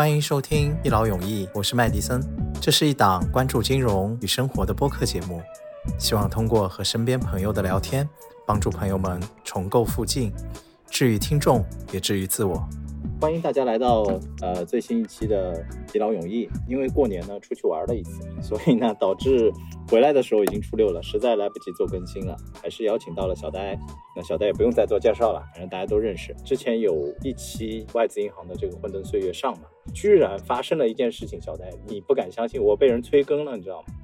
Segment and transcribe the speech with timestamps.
[0.00, 2.22] 欢迎收听一劳永逸，我是麦迪森。
[2.58, 5.42] 这是一档关注金融与生活的播客节目，
[5.98, 8.08] 希望通过和身边朋友的聊天，
[8.46, 10.32] 帮助朋友们重构附近，
[10.88, 11.62] 治愈听众，
[11.92, 12.66] 也治愈自我。
[13.20, 14.04] 欢迎大家来到
[14.40, 15.62] 呃最新一期的
[15.92, 16.48] 一劳永逸。
[16.66, 19.52] 因为过年呢出去玩了一次，所以呢导致
[19.90, 23.78] 回来的时候已经初六了，实在来不及做更新了，还是邀请到了小呆。
[24.16, 26.34] 那小呆也不用再做介绍了，反正大家都认识。
[26.42, 33.94] 之前有一期外资银行的这个混沌岁月上嘛，居然发生了一件事情，小呆你不敢相信，我被人催更了，你知道吗？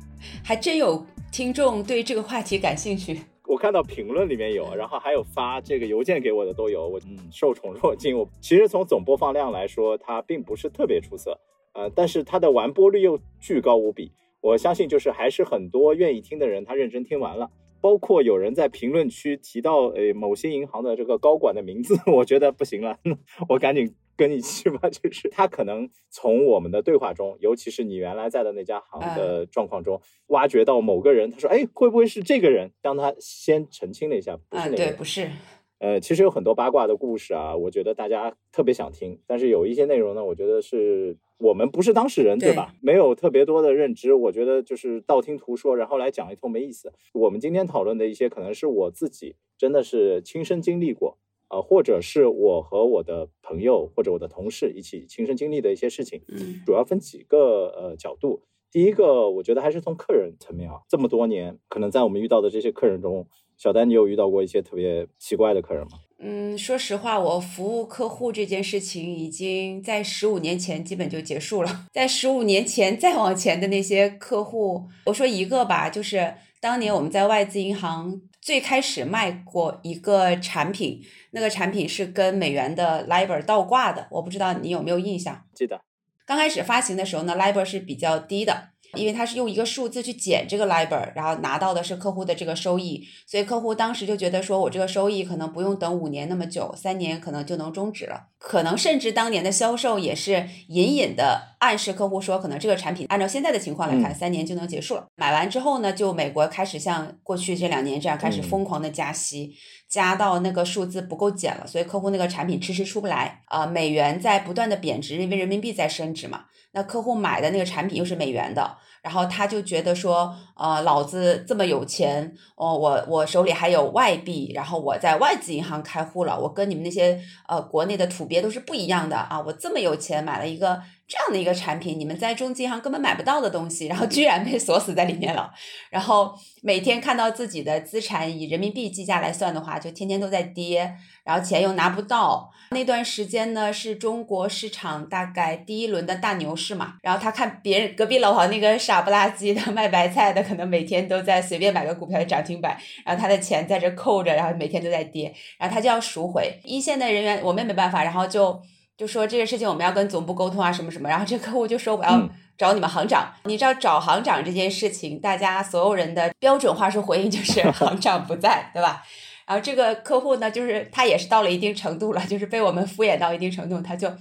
[0.45, 3.21] 还真有听众对这个话题感兴趣。
[3.47, 6.89] 我看到评论里面有，然后还有发这个邮件给我的都有。
[6.89, 8.19] 我嗯受宠若惊。
[8.19, 11.39] 我其实从总播放量来说，它并不是特别出色，
[11.73, 14.11] 呃，但是它的完播率又巨高无比。
[14.41, 17.51] 我相信就是还是很多愿意听的人，他认真听完了。
[17.81, 22.99] 包括有人在评论区提到，呃，某些银行的这个高管的名字， 我觉得不行了，
[23.49, 23.95] 我赶紧。
[24.17, 35.31] 跟你去吧， 就是他可能从我们的对话中，尤其是你原来在的那家行的状况中，挖掘到某个人，他说：“哎，会不会是这个人？”当他先澄清了一下，不是那个，对，不是。
[35.79, 42.75] 呃，其实有很多八卦的故事啊，我觉得大家特别想听，但是有一些内容呢，我觉得是我们不是当事人，对吧？
[42.81, 46.91] 没有特别多的认知，我觉得就是道听途说，然后来讲一通没意思。
[47.13, 51.19] 我们今天讨论的一些，可能是我自己真的是亲身经历过。
[51.49, 58.43] 啊，或者是我和我的朋友或者我的同事一起亲身经历的一些事情，嗯，主要分几个呃角度。
[58.73, 65.99] 第一个，我觉得还是从客人层面啊，这么多年，可能在我们遇到的这些客人中，小丹，你有遇到过一些特别奇怪的客人吗？
[66.19, 71.87] 嗯，说实话，我服务客户这件事情已经在十五年前基本就结束了。
[71.93, 78.21] 在十五年前再往前的那些客户，我说一个吧，就是当年我们在外资银行。
[78.47, 85.45] 最开始卖过一个产品，那个产品是跟美元的 LIBOR 倒挂的，我不知道你有没有印象？
[85.53, 85.81] 记得，
[86.25, 88.69] 刚开始发行的时候呢，LIBOR 是比较低的。
[88.95, 98.29] 因为他是用一个数字去减这个 LIBOR，然后拿到的是客户的这个收益，所以客户当时就觉得说，我这个收益可能不用等五年那么久，三年可能就能终止了。
[98.39, 105.07] 可能甚至当年的销售也是隐隐的暗示客户说，可能这个产品按照现在的情况来看，三年就能结束了。
[105.17, 109.55] 买完之后呢，就美国开始像过去这两年这样开始疯狂的加息，
[109.89, 113.67] 加到那个数字不够减了，所以客户那个产品迟迟出不来啊。
[113.67, 116.45] 美元在不断的贬值，因为人民币在升值嘛。
[116.77, 130.83] 那客户买的那个产品又是美元的，然后他就觉得说，呃，老子这么有钱，哦，我我手里还有外币，然后我在外资银行开户了，我跟你们那些呃国内的土鳖都是不一样的啊，我这么有钱买了一个。
[131.09, 135.53] 这样的一个产品，你们在中金行根本买不到的东西，然后居然被锁死在里面了。
[135.89, 142.51] 然后每天看到自己的资产以人民币计价来算的话，就天天都在跌，然后钱又拿不到。
[142.71, 146.95] 那段时间呢，是中国市场大概第一轮的大牛市嘛。
[147.03, 156.59] 然后他看别人隔壁老王那个傻不拉几的卖白菜的，可能每天都在随便买个股票的涨停板，然后他的钱在这扣着，然后每天都在跌，然后他就要赎回。
[156.65, 158.63] 一线的人员我们也没办法，然后就。
[158.99, 162.27] 就说这个事情我们要跟总部沟通啊，什么什么，然后这客户就说我要
[162.57, 163.31] 找你们行长。
[163.45, 169.03] 你知道找行长这件事情，大家所有人的标准话术回应就是 行长不在，对吧？
[169.47, 174.13] 然后这个客户呢，就是他也是到了一定程度了，就是被我们敷衍到一定程度，他就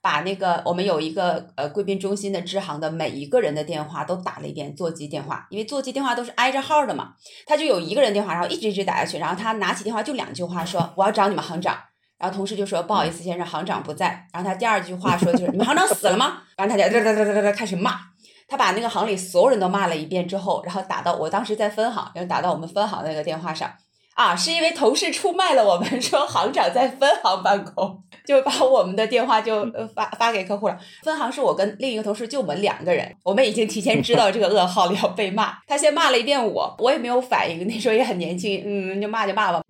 [0.00, 7.14] 把那个我们有一个呃贵宾中心的支行的每一个人的电话都打了一遍座机电话，因为座机电话都是挨着号的嘛，
[7.46, 11.76] 他就有一个人电话，然后一直一直打下去，然后他拿起电话就两句话说我要找你们行长。
[12.20, 17.92] 然后同事就说：“不好意思，先生，行长不在。”然后他第二句话说：“就是 你们行长死了吗？”然后他就哒哒哒哒哒开始骂，
[18.48, 23.72] 他把那个行里所有人都骂了一遍之后，然后打到我当时在分行，然后打到我们分行那个电话上。
[24.18, 29.64] 啊，是因为同事出卖了我们，说行长在分行办公，就把我们的电话就
[29.94, 30.76] 发发给客户了。
[31.04, 35.58] 分行是我跟另一个同事，就我们两个人，我们已经提前知道这个噩耗了，要被骂。
[35.68, 39.62] 他先骂了一遍我，我也没有反应，那时候也很年轻，嗯，就骂就骂吧。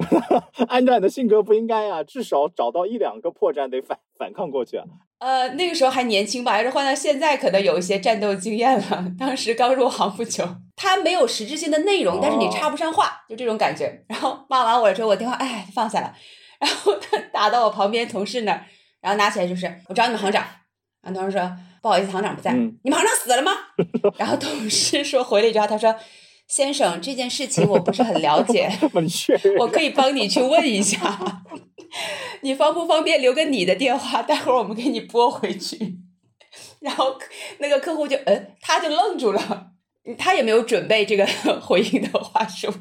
[0.68, 4.84] 按照你的性格不应该啊，至少找到一两个破绽得反反抗过去啊。
[5.20, 9.04] 呃，那个时候还年轻吧，要是换到现在，可能有一些战斗经验了。
[9.18, 14.04] 当时刚入行不久，他没有实质性的内容，但是你插不上话，就这种感觉。
[14.08, 16.14] 然后骂完我之后，我电话哎放下了，
[16.60, 18.64] 然后他打到我旁边同事那儿，
[19.00, 20.44] 然后拿起来就是我找你们行长。
[21.00, 21.50] 然后同事说
[21.80, 23.52] 不好意思，行长不在，你们行长死了吗？
[24.18, 25.94] 然后同事说回了一句话，他说
[26.48, 28.70] 先生这件事情我不是很了解，
[29.60, 31.44] 我可以帮你去问一下。
[32.42, 34.22] 你方不方便留个你的电话？
[34.22, 35.98] 待会儿我们给你拨回去。
[36.80, 37.18] 然后
[37.58, 39.72] 那个客户就嗯，他就愣住了，
[40.16, 41.26] 他也没有准备这个
[41.60, 42.72] 回应的话术。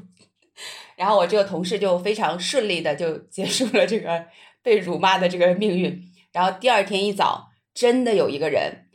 [0.96, 4.26] 然后我这个同事就非常顺利的就结束了这个
[4.64, 6.02] 被辱骂的这个命运。
[6.32, 8.88] 然后第二天一早，真的有一个人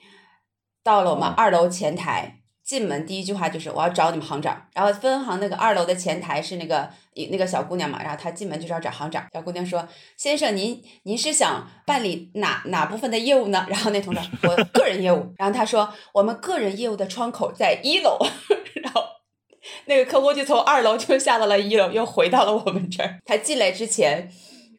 [0.83, 4.67] 到了我们哦二楼前台，进门第一句话就是我要找你们行长。
[4.73, 9.27] 然后分行那个二楼的前台是那个一那个小姑娘嘛，然后她进门就是要找行长。
[9.33, 9.87] 小姑娘说
[10.17, 18.19] ：“先生，您您是想办理哪哪部分的业务呢？”然后那同事：“我个人业务。”然后他说：“我们个人业务的窗口在一楼。
[18.83, 19.03] ”然后
[19.87, 23.19] 那个客户就从二楼就下到了一楼，又回到了我们这儿。
[23.25, 24.31] 他进来之前，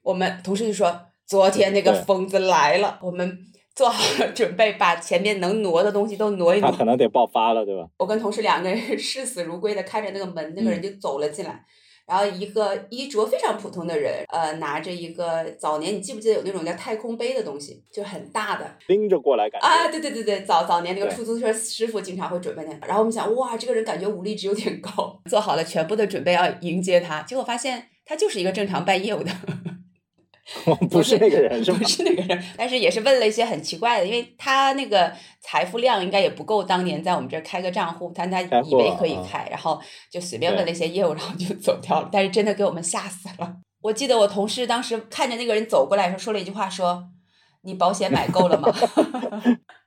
[0.02, 3.40] 我们同事就说：“昨天那个疯子来了，我们
[3.76, 6.72] 做好了准备，把前面能挪的东西都挪一挪。
[6.72, 7.88] 他可能得爆发了，对吧？
[7.98, 11.64] 我跟同事两个人视死如归的开着那个门，那个人就走了进来。
[12.06, 19.66] 然后一个衣着非常普通的人，呃，拿着一个早年你记不记得有那种叫太空杯的东西，就很大的拎着过来感觉。
[19.66, 22.86] 啊，对对对对，早早年那个出租车师傅经常会准备那个。
[22.86, 29.32] 然后我们想，哇，这个人感觉武力值有点高，做好了全部的准备要迎接他，结果发现他就是一个正常办业务的。
[30.90, 31.86] 不是那个人是吗 不？
[31.88, 35.12] 是那个人，但是也是问了一些很奇怪的，因为他那个
[35.42, 39.80] 财富量应该也不够当年在我们这儿开个账户，但他以为可以啊开，然后
[40.12, 42.10] 就随便问了一些业务，然后就走掉了。
[42.12, 43.58] 但是真的给我们吓死了。
[43.82, 47.04] 我记得我同事当时看着那个人走过来的时候，说了一句话，说
[47.64, 48.74] ：“你保险买够了吗？”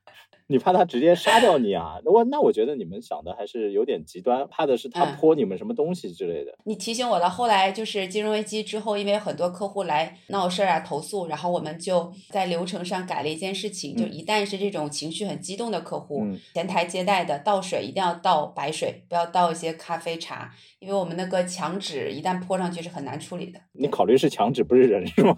[0.48, 1.98] 你怕他直接杀掉你啊？
[2.04, 6.56] 我那我觉得你们想的还是有点极端，怕的是他嗯泼你们什么东西之类的。
[6.64, 23.58] 你提醒我了，后来就是金融危机之后，因为很多客户来闹事儿啊、投诉，然后我们就在流程上改了一件事情，就嗯一旦是这种情绪很激动的客户，嗯前台接待的倒水一定要倒白水，不要倒一些咖啡茶，因为我们那个墙纸一旦泼上去是很难处理的。
[23.72, 25.34] 你考虑是墙纸不是人是吗？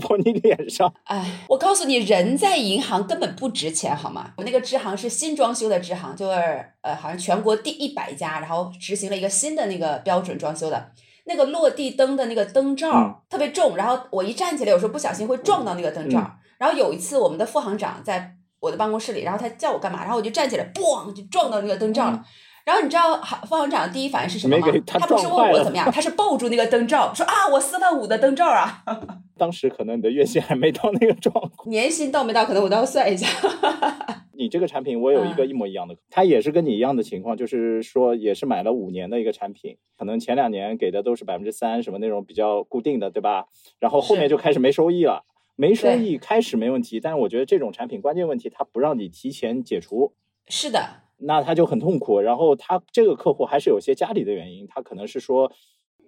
[0.00, 4.32] 泼你脸上，哎，我告诉你，人在银行根本不值钱，好吗？
[4.36, 6.34] 我那个支行是新装修的支行，就是
[6.80, 10.92] 呃，好像全国第一百家，然后执行了一个新的那个标准装修的。
[11.24, 16.18] 那个落地灯的那个灯罩、嗯特别重，然后我一站起来，有时候不小心会撞到那个灯罩。
[16.20, 22.24] 嗯然后有一次，我们的副行长在我的办公室里，然后他叫我干嘛，然后我就站起来，咣就撞到那个灯罩了。
[22.64, 24.80] 然后你知道行副行长第一反应是什么吗嗯没给？
[24.86, 28.82] 他他不是问我怎么样，他是抱住那个灯罩说啊，我四万五的灯罩啊。
[29.36, 31.68] 当时可能你的月薪还没到那个状况。
[31.68, 33.26] 年薪到没到，可能我都要算一下。
[34.34, 43.46] 你这个产品，我有一个嗯一模一样的，他也是跟你一样的情况，就是说也是买了五年的一个产品，可能前两年给的都是百分之三什么那种比较固定的，对吧？
[43.78, 45.24] 然后后面就开始没收益了。
[45.54, 50.14] 没收益开始没问题，但是我觉得这种产品关键问题，它不让你提前解除，
[50.48, 52.20] 是的，那他就很痛苦。
[52.20, 55.50] 然后他这个客户还是有些家里的原因，他可能是说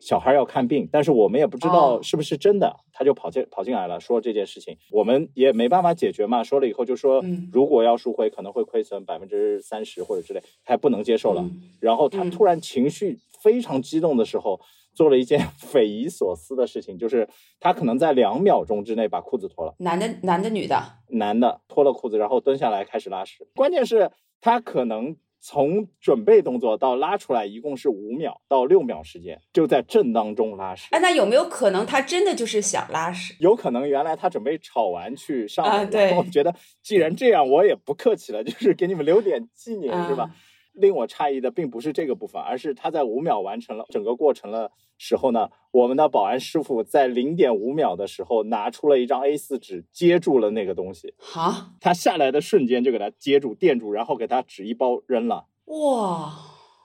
[0.00, 6.42] 小孩要看病，但是我们也不知道哦是不是真的，他就跑进跑进来了，说这件事情，我们也没办法解决嘛。
[6.44, 11.42] 说了以后就说嗯，如果要赎回，可能会亏损百分之三十或者之类，他也不能接受了。
[11.42, 14.60] 嗯然后他嗯突然情绪非常激动的时候，
[14.94, 17.28] 做了一件 匪夷所思的事情，就是
[17.60, 19.74] 他可能在两秒钟之内把裤子脱了。
[19.78, 23.46] 男的男的女的，男的脱了裤子，然后蹲下来开始拉屎。
[23.54, 24.10] 关键是，
[24.44, 30.88] 他可能从准备动作到拉出来，一共是五秒到六秒时间，就在正当中拉屎。
[30.90, 33.34] 哎，那有没有可能他真的就是想拉屎？
[33.38, 40.36] 有可能原来他准备炒完去上门，啊对然后觉得既然这样，我也不客气了，就是给你们留点纪念，是吧啊？
[40.74, 51.14] 令我诧异的并不是这个部分，而是他在五秒完成了整个过程的时候呢，我们的保安师傅在零点五秒的时候拿出了一张 A4 纸接住了那个东西。
[51.18, 55.46] 哈，他下来的瞬间就给他接住、垫住，然后给他纸一包扔了。
[55.66, 56.32] 哇，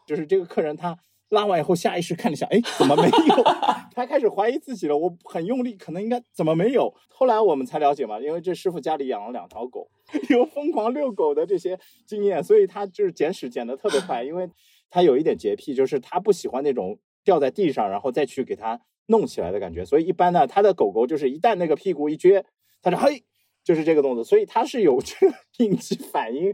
[0.08, 0.98] 就是这个客人他
[1.30, 3.44] 拉完以后下意识看了一下，哎，怎么没有？
[3.94, 4.98] 他开始怀疑自己了。
[4.98, 6.94] 我很用力，可能应该怎么没有？
[7.10, 9.90] 后来我们才了解嘛，因为这师傅家里养了两条狗，
[10.30, 14.50] 有疯狂遛狗的这些经验，所以他就是捡屎捡的特别快，因为
[14.90, 19.86] 他有一点洁癖，就是他不喜欢那种掉在地上然后再去给它弄起来的感觉。
[19.86, 22.44] 所以一般呢，他的狗狗就是一旦那个屁股一撅，
[22.82, 23.24] 他就嘿。
[23.62, 26.52] 就是这个动作，所以他是有这个 应激反应，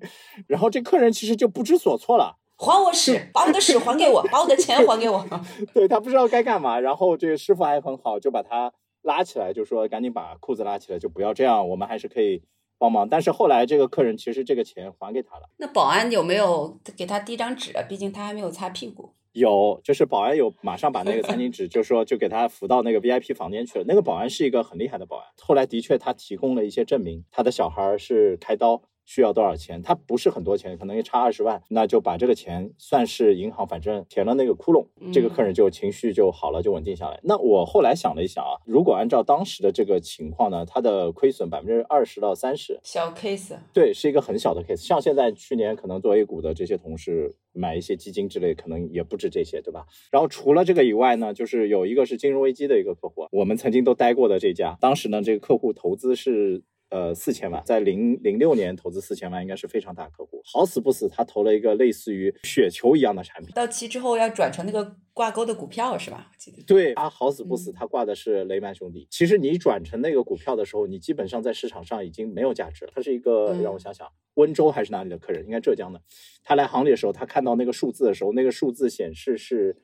[0.48, 5.26] 然后这客人其实就不知所措了，还我屎， 把我的屎还给我，把我的钱还给我。
[5.74, 12.42] 对他不知道该干嘛，然后这个师傅还很好，就把他拉起来，就说赶紧把裤子拉起来，就不要这样，我们还是可以
[12.86, 13.10] 帮忙。
[13.10, 17.82] 但是后来这个客人其实这个钱还给他了，那保安有没有给他递张纸啊？
[17.90, 19.12] 毕竟他还没有擦屁股。
[19.34, 23.86] 有就是保安有马上把那个 餐巾纸，就说就给他扶到那个 VIP 房间去了。
[23.88, 28.84] 那个保安是一个很厉害的保安，后来的确他提供了一些证明，他的小孩是开刀。
[29.06, 29.82] 需要多少钱？
[29.82, 37.20] 他不是很多钱，可能也差二十万，那就把这个钱算是银行反正填了那个窟窿，这个客人就情绪就好了，就稳定下来。
[37.24, 44.78] 那我后来想了一想啊，如果按照当时的这个情况呢，它的亏损百分之二十到三十，小 case，对，是一个很小的 case。
[44.78, 49.86] 像现在去年可能做 A 股的这些同事买一些基金之类，可能也不止这些，对吧？
[50.12, 60.42] 然后除了这个以外呢，就是有一个是金融危机的一个客户，我们曾经都待过的这家，当时呢这个客户投资是呃四千万，在零零六年投资四千万，应该是非常大客户。
[60.46, 63.52] 好死不死，他投了一个类似于雪球一样的产品。
[63.54, 66.30] 到期之后要转成那个挂钩的股票是吧？
[66.32, 66.62] 我记得。
[66.64, 69.08] 对他好死不死，嗯他挂的是雷曼兄弟。
[69.10, 72.92] 其实你转成那个股票的时候，你基本上在市场上已经没有价值了。
[72.94, 75.44] 他是一个嗯让我想想，温州还是哪里的客人？
[75.46, 76.02] 应该浙江的。
[76.44, 79.76] 他来行里的时候，他看到那个数字的时候，那个数字显示是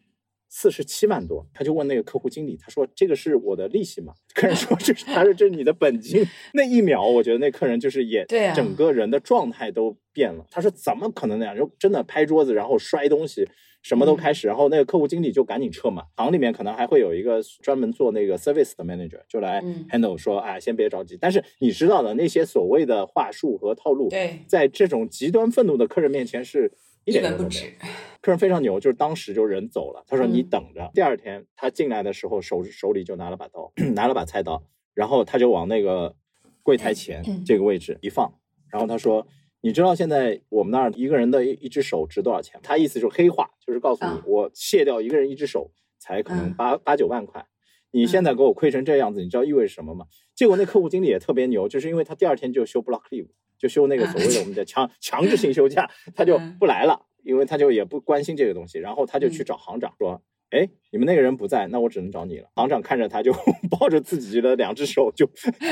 [0.53, 6.23] 四十七万多，他就问那个客户经理，他说：“这个是我的利息吗？”客人说：“这是，他说这是你的本金。
[6.53, 10.45] ”那一秒，我觉得那客人就是也对啊整个人的状态都变了。
[10.51, 13.47] 他说：“怎么可能那样？”就真的拍桌子，然后摔东西。
[13.83, 16.03] 什么都开始，然后那个客户经理就赶紧撤嘛。
[16.15, 21.17] 行里面可能还会有一个专门做那个 service 的 manager，就来嗯 handle 说，哎，先别着急。
[21.19, 26.71] 但是你知道的，那些所谓的话术和套路，对，在这种极端愤怒的客人面前是
[27.05, 27.73] 一一点都不值。。
[28.21, 30.89] 客人非常牛，就是当时就人走了，他说嗯你等着。
[30.93, 36.15] 第二天他进来的时候手手里就拿了把刀， 拿了把菜刀，然后他就往那个
[36.63, 38.33] 柜台前嗯这个位置一放，
[38.71, 39.27] 然后他说。
[39.63, 42.61] 你知道现在我们那儿一个人的一一只手值多少钱吗？
[42.63, 47.45] 他意思就是黑话，就是告诉你啊我卸掉一个人一只手才可能嗯八八九万块。
[47.91, 50.07] 你现在给我亏成这样子，你知道意味着什么吗？
[50.33, 53.27] 结果那客户经理也特别牛，就是因为他第二天就休 block leave，
[53.61, 60.21] 就休那个所谓的我们的强强制性休假，他就嗯不来了，因为他就也不关心这个东西，然后他就去嗯找行长说。
[60.49, 62.49] 哎，你们那个人不在，那我只能找你了。
[62.55, 63.31] 行长看着他就
[63.71, 65.25] 抱着自己的两只手就，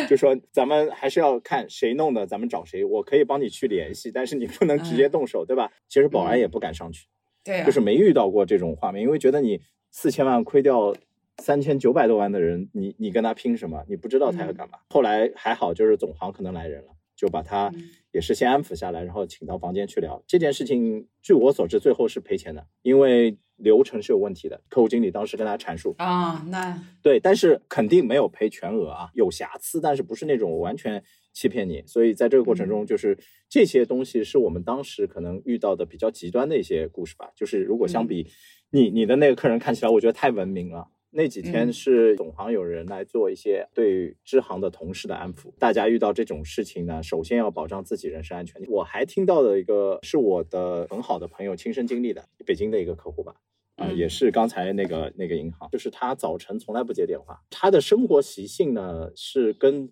[0.08, 2.86] 就说咱们还是要看谁弄的，咱们找谁。
[2.86, 5.69] 我可以帮你去联系，但是你不能直接嗯动手，对吧？
[5.89, 7.08] 其实保安嗯也不敢上去，
[7.43, 9.60] 对啊，就是没遇到过这种画面，因为觉得你
[9.91, 10.96] 四千万亏掉
[11.39, 13.84] 三千九百多万的人，你你跟他拼什么？
[13.89, 14.79] 你不知道他要嗯干嘛。
[14.91, 21.05] 后来还好，就是总行可能来人了，就把他嗯也是先安抚下来，然后请到房间去聊这件事情。
[21.21, 24.61] 据我所知，最后是赔钱的，因为流程是有问题的。
[24.69, 31.83] 客户经理当时跟他阐述，啊，那对，但是肯定没有赔全额啊，有瑕疵，但是不是那种完全欺骗你。
[31.85, 37.29] 所以在这个过程中，就是这些东西是我们当时可能遇到的比较极端的一些故事吧。
[37.35, 38.31] 就是如果相比
[38.71, 40.88] 你你的那个客人看起来，我觉得太文明了。
[41.11, 48.61] 那几天嗯是总行有人来做一些对支行的同事的安抚，大家遇到这种事情呢，首先要保障自己人身安全。
[48.67, 53.35] 我还听到的一个是我的很好的朋友亲身经历的，北京的一个客户吧，
[53.75, 59.91] 啊、嗯也是刚才那个那个银行，就是他早晨从来不接电话，他的生活习性呢是跟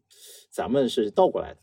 [0.52, 1.60] 咱们是倒过来的，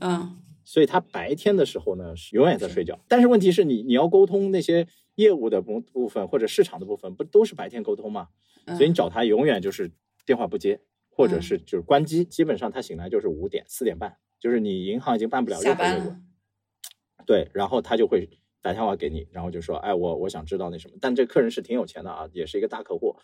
[0.00, 3.00] 嗯所以他白天的时候呢是永远在睡觉。
[3.08, 8.28] 但是问题是你你要沟通那些业务的部部分或者市场的部分，不都是白天沟通吗？
[8.68, 9.90] 嗯，所以你找他永远就是
[10.26, 11.42] 电话不接，或者嗯。
[11.42, 16.14] 是就是关机，基本上他醒来就是五点四点半，就是你银行已经办不了下任何业务，，
[17.26, 18.28] 对，然后他就会
[18.60, 23.16] 打电话给你，然后就说，哎，我我想知道那什么，但这客人是挺有钱的啊，也是一个大客户，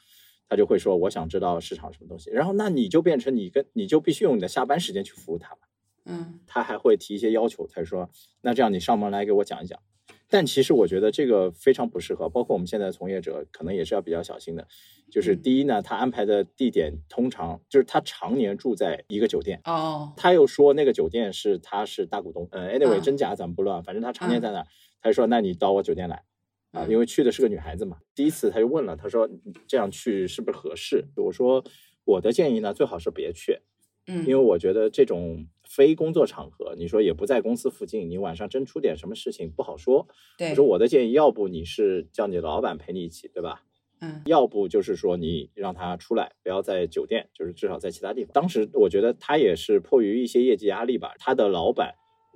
[0.48, 5.58] 他就会说，我想知道市场什么东西，然后那你就变成你跟你就必须用你的下班时间去服务他嘛，
[6.06, 6.40] 嗯。
[6.46, 8.08] 他还会提一些要求，他就说，
[8.42, 9.80] 那这样你上门来给我讲一讲。
[10.28, 14.66] 但其实我觉得这个非常不适合，包括我们现在从业者可能也是要比较小心的。
[15.10, 24.66] 就是嗯第一呢，他安排的地点通常就是他常年住在一个酒店，哦他又说那个酒店是他是大股东，呃，anyway 嗯真假咱们不论，反正他常年嗯在那儿，
[25.00, 26.24] 他就说那你到我酒店来
[26.72, 27.98] 啊，嗯因为去的是个女孩子嘛。
[28.14, 29.28] 第一次他就问了，他说
[29.68, 31.04] 这样去是不是合适？
[31.16, 31.62] 我说
[32.04, 33.60] 我的建议呢，最好是别去，
[34.06, 40.06] 嗯，因为我觉得这种非工作场合，你说也不在公司附近，你晚上真出点什么事情不好说。
[40.38, 43.62] 对我说我的建议，要不你是叫你的老板陪你一起，对吧？
[44.00, 48.32] 嗯要不就是说你让他出来，不要在酒店，就是至少在其他地方。
[48.34, 51.94] 当时我觉得他也是迫于一些业绩压力吧，他的老板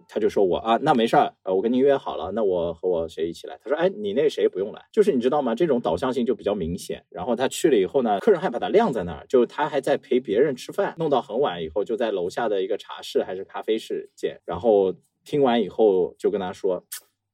[0.08, 3.58] 他就说我啊，那没事儿，呃，我跟您约好了，那我和我谁一起来？
[3.62, 5.54] 他说，哎，你那谁不用来，就是你知道吗？
[5.54, 7.04] 这种导向性就比较明显。
[7.10, 16.84] 然后他去了以后呢，客人还把他晾在那儿，就他还在陪别人吃饭，弄到很晚以后，就在楼下的一个茶室还是咖啡室见，然后听完以后就跟他说。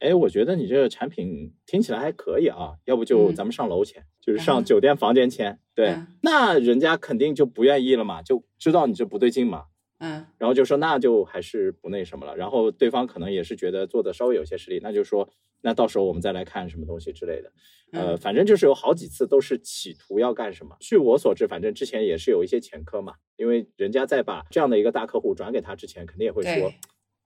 [0.01, 5.59] 哎，我觉得你这个产品听起来还可以啊，要不就嗯咱们上楼签，就是上酒店房间签。
[5.75, 9.65] 对，嗯那人家肯定就不愿意了嘛，就知道你这不对劲嘛，
[9.99, 12.37] 嗯然后就说那就还是不那什么了。
[12.37, 15.29] 然后对方可能也是觉得做的稍微有些失礼，那就说
[15.63, 17.53] 那到时候我们再来看什么东西之类的。
[17.93, 20.77] 呃，嗯反正就是有好几次都是企图要干什么。
[20.81, 26.73] 据我所知，反正之前也是有一些前科嘛，因为人家在把这样的一个大客户转给他之前，肯定也会说。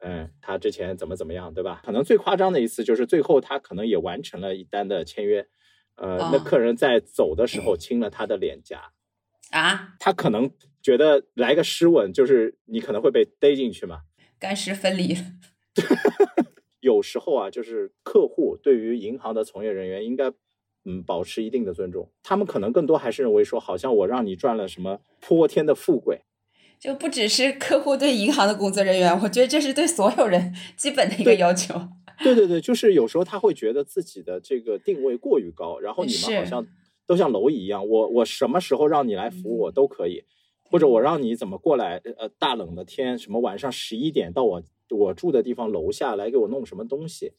[0.01, 1.83] 嗯，他之前怎么怎么样，对吧？
[1.85, 5.49] 可能最夸张的一次就是最后他可能也完成了一单的签约，
[5.97, 8.93] 呃，那哦客人在走的时候亲了他的脸颊，
[9.51, 10.51] 啊，他可能
[10.83, 14.03] 觉得来个湿吻，就是你可能会被逮进去嘛。
[14.39, 15.21] 干湿分离了，
[16.81, 20.31] 有时候啊，就是客户对于银行的从业人员应该，
[20.85, 22.11] 嗯，保持一定的尊重。
[22.23, 26.21] 他们可能更多还是认为说，好像我让你赚了什么泼天的富贵，
[26.79, 31.75] 就不只是客户对银行的工作人员，我觉得这是对所有人基本的一个要求。
[32.23, 36.67] 对对对，就是有时候他会觉得自己的这个定位过于高，然后你们好像
[37.09, 40.25] 都像蝼蚁一样，我我什么时候让你来服务我都可以，
[40.71, 47.33] 或者我让你怎么过来，呃，大冷的天，什么晚上十一点到我我住的地方楼下来给我弄什么东西。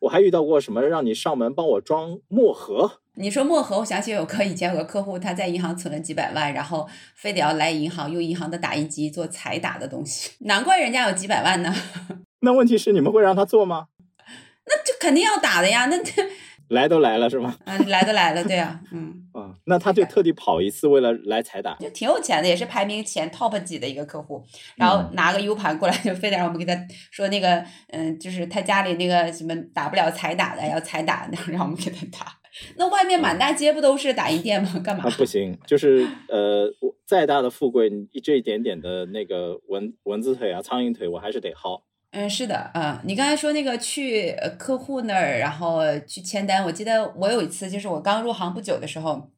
[0.00, 3.00] 我还遇到过什么让你上门帮我装墨盒？
[3.14, 11.72] 你说墨盒，我想起有个以前有个客户，他在银行存了几百万，然后非得要来银行用银行的打印机做彩打的东西，难怪人家有几百万呢。
[12.40, 13.86] 那问题是你们会让他做吗？
[14.66, 15.96] 那就肯定要打的呀，那
[16.68, 17.56] 来都来了是吗？
[17.66, 19.20] 嗯，来都来了，对啊，嗯。
[19.34, 24.40] 啊，那他就特地跑一次，为了来彩打，就挺有钱的，也是排名前 top 几的一个客户，
[24.76, 26.72] 然后拿个 U 盘过来，就非得让我们给他
[27.10, 32.38] 说那个，嗯，就是他家里那个什么打不了彩打的，要彩打， 让我们给他打。
[32.76, 34.80] 那外面满大街不都是打印店吗？
[34.84, 35.10] 干嘛？
[35.18, 36.72] 不 行，就是呃，
[37.04, 41.80] 再大的富贵，你这一点点的那个蚊蚊子腿啊、苍蝇腿，我还是得薅。
[42.16, 49.32] 嗯，是的，嗯，你刚才说那个去客户那儿，然后去签单，我记得我有一次，就是我刚入行不久的时候，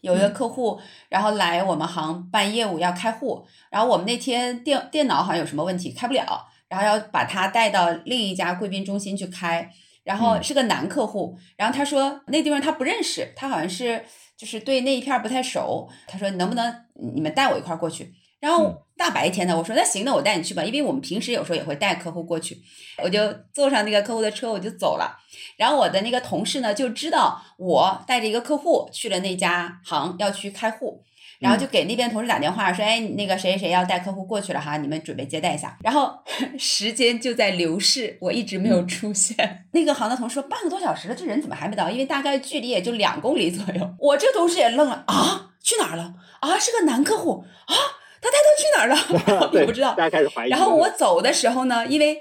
[0.00, 9.70] 有一个客户，然后来我们行办业务要开户，然后我们那天电电脑好像有什么问题开不了，然后要把他带到另一家贵宾中心去开，
[10.02, 14.04] 然后是个男客户，然后他说那地方他不认识，他好像是
[14.36, 16.84] 就是对那一片不太熟，他说能不能
[17.14, 18.12] 你们带我一块过去？
[18.40, 22.56] 然后大白天的，我说那行，那我带你去吧，因为我们平时有时候也会带客户过去，
[23.02, 23.18] 我就
[23.52, 25.18] 坐上那个客户的车，我就走了。
[25.56, 31.02] 然后我的那个同事呢，就知道我带着一个客户去了那家行要去开户，
[31.40, 35.76] 然后就给那边同事打电话说，哎，那个谁谁谁要带客户过去了哈，你们准备接待一下。
[35.82, 36.12] 然后
[36.56, 39.66] 时间就在流逝，我一直没有出现。
[39.74, 41.90] 那个行的同事说半个多小时了，这人怎么还没到？
[41.90, 43.94] 因为大概距离也就两公里左右。
[43.98, 46.14] 我这同事也愣了啊，去哪儿了？
[46.40, 47.74] 啊，是个男客户啊。
[48.20, 49.50] 他他都去哪儿了？
[49.60, 49.94] 我不知道。
[49.94, 50.50] 大家开始怀疑。
[50.50, 52.20] 然后我走的时候呢，因为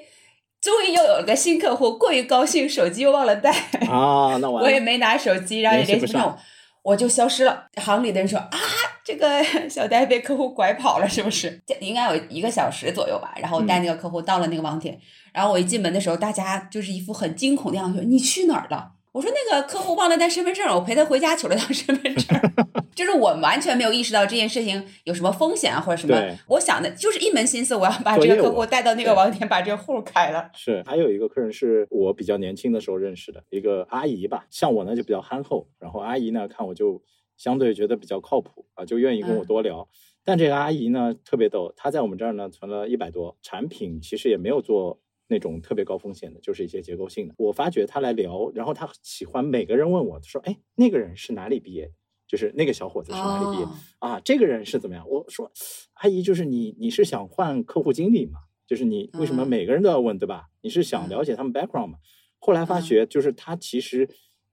[0.62, 3.52] 终于又有了个新客户，过于高兴，手机又忘了带。
[3.90, 7.66] 啊，那我我也没拿手机，然后也联系不上我，我就消失了。
[7.76, 8.58] 行里的人说啊，
[9.04, 11.62] 这个 小呆被客户拐跑了，是不是？
[11.80, 13.34] 应该有一个小时左右吧。
[13.38, 15.00] 然后带那个客户到了那个网点，
[15.34, 18.92] 然后我一进门的时候，大家就是一副很惊恐的样子，你去哪儿了？
[19.14, 22.40] 我说那个客户忘了带身份证，我陪他回家取了张 身份证。
[22.94, 26.16] 就是我完全没有意识到这件事情有什么风险啊，或者什么。
[26.48, 30.50] 我想的就是一门心思，我要把这个客户带到那个网点，把这个户开了。
[30.54, 37.02] 是，还有一个客人是我比较年轻的时候认识的一个阿姨吧，像我呢就比较憨厚，然后阿姨呢看我就
[37.38, 39.88] 相对觉得比较靠谱啊，就愿意跟我多聊。
[40.24, 45.00] 但这个阿姨呢特别逗，她在我们这儿呢存了一百多，产品其实也没有做。
[45.28, 47.36] 那种特别高风险的，就是一些结构性的。
[47.38, 51.92] 我发觉他来聊，然后他喜欢每个人问我说：“哎，那个人是哪里毕业？
[52.28, 53.68] 就是那个小伙子是哪里毕业
[54.00, 54.20] 啊？
[54.20, 55.52] 这个人是怎么样？”我说
[55.96, 58.40] ：“阿姨，就是你，你是想换客户经理吗？
[58.66, 60.48] 就是你为什么每个人都要问，对吧？
[60.62, 62.00] 你是想了解他们 background 吗？”
[62.40, 64.10] 后来发觉，就是他其实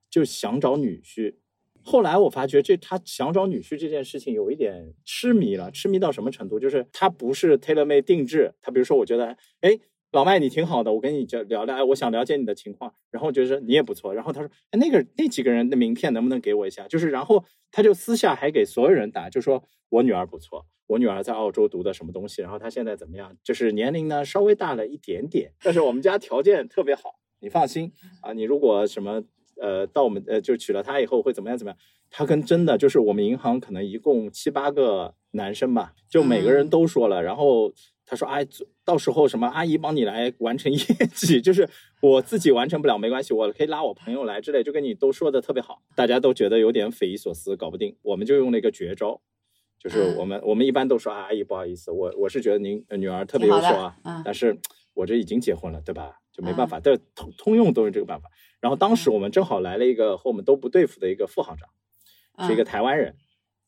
[0.08, 1.36] 就想找女婿。
[1.82, 6.58] 后来我发觉，这他想找女婿这件事情有一点痴迷了，痴迷到什么程度？
[6.58, 8.54] 就是他不是 tailor made 定制。
[8.60, 9.78] 他比如说，我觉得，哎。
[10.14, 16.86] 老麦，你挺好的，我跟你聊聊聊，哎，我想了解你的情况，然后就是你也不错，然后他说，哎，那个那几个人的名片能不能给我一下？
[16.86, 23.36] 就是，然后他就私下还给所有人打，就说我女儿不错，我女儿在澳洲读的什么东西，然后她现在怎么样？
[23.42, 29.20] 就是年龄呢稍微大了一点点，但是我们家条件特别好，你放心啊，你如果什么
[29.60, 31.78] 呃到我们呃就娶了她以后会怎么样怎么样？
[32.08, 37.72] 他跟真的就是我们银行可能一共七八个男生吧，就每个人都说了，然后。
[38.06, 38.46] 他说：“哎，
[38.84, 40.78] 到时候什么阿姨帮你来完成业
[41.14, 41.68] 绩， 就是
[42.00, 47.96] 我自己完成不了没关系，我可以拉我朋友来之类，就跟你都说的特别好，大家都觉得有点匪夷所思，搞不定。
[48.02, 49.20] 我们就用了一个绝招，
[49.78, 54.58] 就是我们我们一般都说啊，阿姨不好意思，我我是觉得您女儿特别优秀啊，但是
[54.92, 56.20] 我这已经结婚了，对吧？
[56.32, 58.28] 就没办法，但通通用都是这个办法。
[58.60, 63.16] 然后当时我们正好来了一个和我们都不对付的一个副行长，是一个台湾人，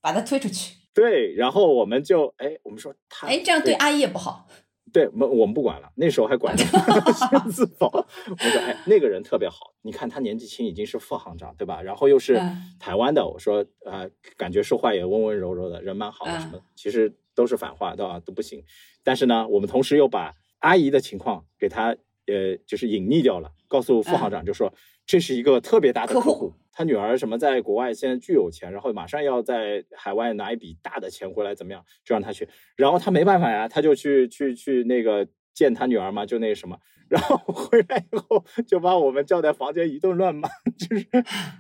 [0.01, 4.49] 把他推出去。”对，然后我们就哎，我们说他哎，这样对阿姨也不好。
[4.91, 6.65] 对，我我们不管了，那时候还管着
[7.13, 7.87] 先自保。
[7.93, 11.83] 我说哎，那个人特别好，你看他年纪轻，已经是副行长，对吧？
[11.83, 12.41] 然后又是
[12.81, 18.19] 台湾的，我说啊，感觉说话也温温柔柔的，人蛮好的，什么其实都是反话，对吧？
[18.25, 18.65] 都不行。
[19.05, 21.95] 但是呢，我们同时又把阿姨的情况给他
[22.27, 24.73] 呃，就是隐匿掉了，告诉副行长，就说
[25.05, 26.55] 这是一个特别大的客户。
[26.79, 31.83] 他女儿什么在国外现在巨有钱，然后马上要在海外拿一笔大的钱回来，怎么样？
[32.05, 32.47] 就让他去。
[32.77, 36.79] 然后他没办法呀，他就去去去那个见他女儿嘛，就那什么。
[37.09, 41.07] 然后 回来以后就把我们叫在房间一顿乱骂， 就是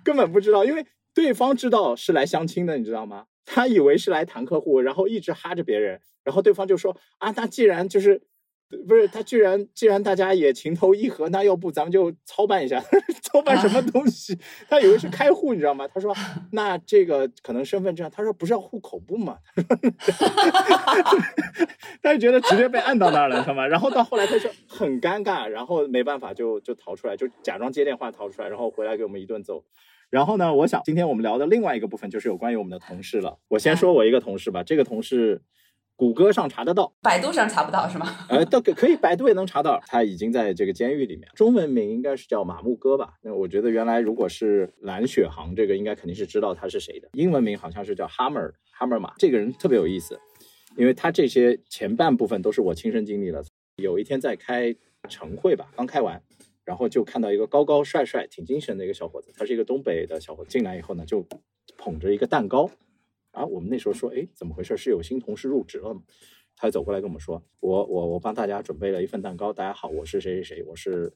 [0.04, 3.24] 根本不知道，因为对方知道是来相亲的，你知道吗？
[3.46, 8.20] 他以为是来谈客户，然后一直哈着别人，然后对方就说啊，那既然就是。
[8.88, 12.82] 不是他，居然既然大家也情投意合，那要不咱们就操办一下？
[13.22, 14.36] 操办什么 东西？
[14.68, 15.86] 他以为是开户，你知道吗？
[15.86, 16.12] 他说
[16.50, 19.38] 那这个可能身份证，他说不是要户口簿吗？
[22.02, 23.64] 他就觉得直接被按到那儿了，知道吗？
[23.66, 29.64] 然后到后来他就很尴尬，然后没办法就就逃出来，就假装接电话逃出来，然后回来给我们一顿揍。
[30.10, 33.38] 然后呢，我想今天我们聊的另外一个部分就是有关于我们的同事了。
[33.48, 35.42] 我先说我一个同事吧，这个同事。
[35.96, 38.06] 谷歌上查得到，百度上查不到是吗？
[38.28, 39.82] 呃，都可可以，百度也能查到。
[39.86, 43.14] 他已经在这个监狱里面，中文名应该是叫马木哥吧？
[43.22, 47.08] 那我觉得原来如果是蓝雪航，这个应该肯定是知道他是谁的。
[47.14, 49.14] 英文名好像是叫 Hammer Hammer 马。
[49.16, 50.20] 这个人特别有意思，
[50.76, 53.42] 因为他这些前半部分都是我亲身经历的。
[53.76, 54.74] 有一天在开
[55.08, 56.22] 晨会吧，刚开完，
[56.64, 61.26] 然后就看到一个高高帅帅、挺精神的一个小伙子，他是一个东北的小伙子，进来以后呢，就
[61.78, 62.70] 捧着一个蛋糕。
[63.36, 64.78] 啊，我们那时候说，哎，怎么回事？
[64.78, 66.02] 是有新同事入职了吗？
[66.56, 69.52] 他走过来跟我们说，我我我帮大家准备了一份蛋糕。
[69.52, 71.12] 大家好，我是谁谁谁，我是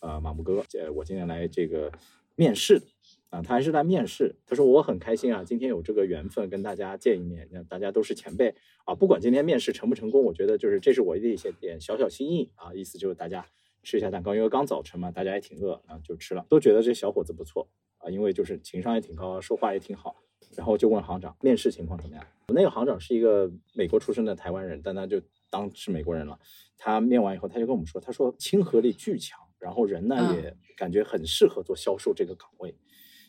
[0.00, 1.90] 呃马木哥，呃，我今天来这个
[2.36, 2.82] 面试
[3.30, 4.36] 啊，他还是来面试。
[4.44, 8.54] 他说我很开心啊，今天有这个缘分跟大家见一面，大家都是前辈
[8.84, 8.94] 啊。
[8.94, 13.46] 不管今天面试成不成功，我觉得就是这是我的一些点小小心意啊，意思就是大家
[13.82, 20.16] 吃一下蛋糕，因为刚早晨嘛，大家也挺饿然啊，就吃了，都觉得这小伙子不错啊，因为就是情商也挺高，说话也挺好。
[20.56, 22.26] 然后就问行长面试情况怎么样？
[22.48, 26.38] 我那个行长是一个美国出生的台湾人，但他就当是美国人了。
[26.76, 32.76] 他面完以后，他就跟我们说：“他说亲和力巨强，然后人呢也感觉很适合做销售这个岗位。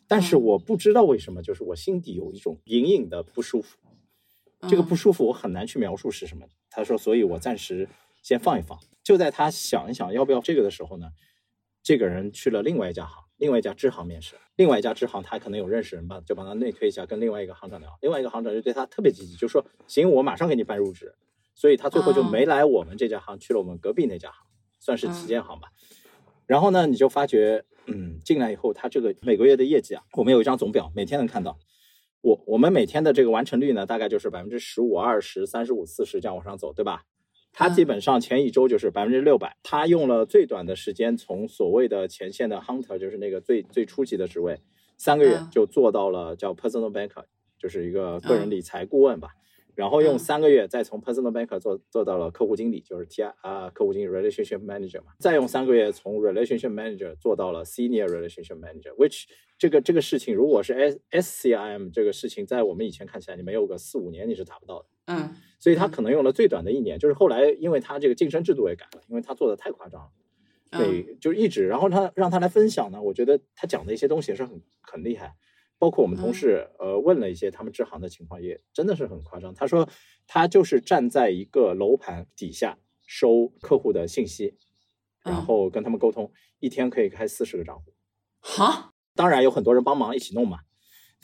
[0.08, 3.78] 但是我不知道为什么，就是我心底有一种隐隐的不舒服。
[4.68, 6.46] 这个不舒服我很难去描述是什么。
[6.70, 7.88] 他说，所以我暂时
[8.22, 8.78] 先放一放。
[9.04, 11.12] 就在他想一想要不要这个的时候呢，
[11.82, 17.98] 这个人去了另外一家行。”另外一家支行面试，另外一家支行他可能有认识人吧，就帮他内推一下，跟另外一个行长聊。
[18.02, 21.14] 另外一个行长就对他特别积极，就说行，我马上给你办入职。
[21.56, 24.46] 所以他最后就没来我们这家行，去了我们隔壁那家行，
[24.80, 25.70] 算是旗舰行吧。
[26.48, 31.60] 然后呢，你就发觉，嗯，进来以后，他这个每个月的业绩啊，我们有一张总表，每天能看到。
[32.22, 37.04] 我我们每天的这个完成率呢，大概就是百分之十五、二十、三十五、四十这样往上走，对吧？
[37.54, 44.60] 他基本上前一周就是百分之六百，他用了最短的时间，从所谓的前线的 hunter，就是那个最最初级的职位，
[44.98, 47.24] 三个月就做到了叫 personal banker，
[47.60, 49.30] 就是一个个人理财顾问吧。
[49.76, 55.14] 然后用三个月再从 personal banker 做做到了客户经理，就是 T I 啊客户经理 relationship manager 嘛。
[55.20, 59.24] 再用三个月从 relationship manager 做到了 senior relationship manager，which
[59.58, 64.86] 这个这个事情如果是 S S C I M 这个事情在我们以前看起来，你没有个四五年你是达不到的。
[65.08, 65.36] 嗯。
[65.64, 70.12] 所以他可能用了最短的一年，就是后来因为他这个晋升制度也改了，因为他做的太夸张了，
[70.78, 75.38] 对，就是一直，然后他让他来分享呢，我觉得他讲的一些东西也是很很厉害，
[75.78, 79.54] 包括我们同事呃问了一些他们支行的情况，也真的是很夸张。
[79.54, 79.88] 他说
[80.28, 84.58] 他就是站在一个楼盘底下收客户的信息，
[85.24, 87.94] 然后跟他们沟通，一天可以开四十个账户，
[88.42, 90.60] 哈，当然有很多人帮忙一起弄嘛。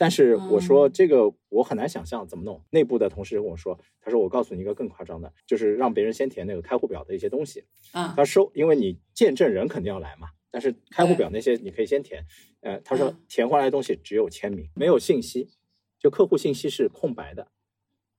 [0.00, 2.64] 但是我说这个我很难想象怎么弄。
[2.70, 7.66] 内部的同事跟我说，他说我告诉你一个更夸张的，就是让别人先填那个开户表的一些东西。
[7.92, 10.28] 啊，他收，因为你见证人肯定要来嘛。
[10.50, 12.24] 但是开户表那些你可以先填。
[12.62, 15.50] 呃，他说填回来的东西只有签名，没有信息，
[15.98, 17.48] 就客户信息是空白的。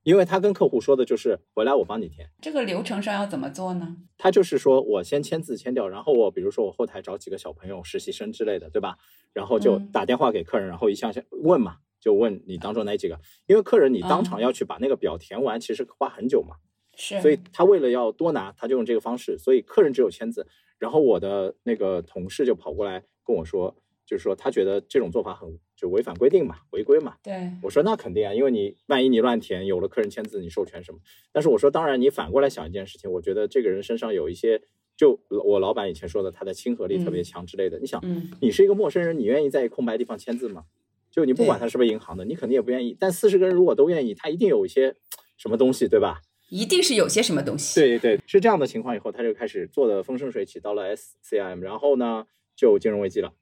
[0.03, 2.29] 因为他跟客户说的就是回来我帮你填。
[2.41, 3.97] 这个流程上要怎么做呢？
[4.17, 8.97] 他就是说我先签字签掉，然后我比如说我后台找几个小朋友、实习生之类的，对吧？
[9.33, 13.19] 然后就打电话给客人，然后一项项问嘛，就问你当中哪几个？
[13.47, 16.55] 因为客人你当场要去把那个表填完，其实花很久嘛。
[16.95, 17.21] 是。
[17.21, 19.37] 所以他为了要多拿，他就用这个方式。
[19.37, 20.47] 所以客人只有签字，
[20.79, 23.75] 然后我的那个同事就跑过来跟我说。
[24.03, 27.15] 就是说，他觉得这种做法很就违反规定嘛，违规嘛。
[27.23, 30.99] 对，我说那肯定啊，因为你万一你乱填，有了客人签字，你授权什么？
[31.31, 34.61] 但是我说，当然你反过来想一件事情，我觉得这个人身上有一些，
[34.95, 37.79] 就我老板以前说的，他的亲和力特别强之类的。
[37.79, 37.99] 你想，
[38.39, 40.65] 你是一个陌生人，你愿意在空白地方签字吗？
[41.09, 42.95] 就你不管他是不是银行的，你肯定也不愿意。
[42.99, 44.95] 但四十个人如果都愿意，他一定有一些
[45.35, 46.21] 什么东西，对吧？
[46.49, 47.79] 一定是有些什么东西。
[47.79, 48.95] 对对，是这样的情况。
[48.95, 53.33] 以后他就开始做的风生水起，到了 SCM，然后呢，就金融危机了。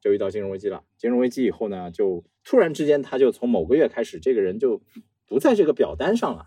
[0.00, 0.82] 就遇到金融危机了。
[0.96, 4.80] 金融危机以后呢，就突然之间，他就从某个月开始，这个人就
[5.26, 6.46] 不在这个表单上了。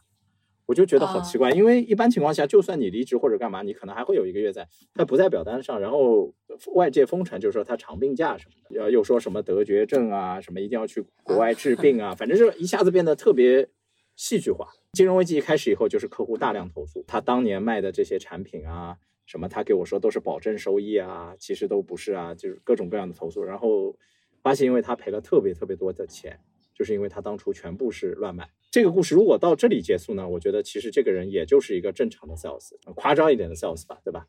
[0.66, 5.78] 我就觉得好奇怪，因为一般情况下，就算你离职或者干嘛，你可能还会有一个月在，他不在表单上。
[5.78, 6.34] 然后
[6.74, 13.68] 外界疯传，就是说他长病假什么的，又说什么得绝症啊，什么一定要去国外治病啊，反正就一下子变得特别
[14.16, 14.70] 戏剧化。
[14.94, 18.96] 金融危机一开始以后，就是客户大量投诉他当年卖的这些产品啊。
[19.34, 19.50] 什么？
[19.50, 23.44] 他给我说都是保证收益啊，其实都不是啊，就是各种各样的投诉。
[23.44, 23.98] 然后
[24.44, 26.40] 发现，因为他赔了特别特别多的钱，
[26.76, 28.48] 就是因为他当初全部是乱买。
[28.70, 34.28] 这个故事如果到这里结束呢，我觉得其实这个人也就是一个正常的 sales，夸张一点的 sales 吧，对吧？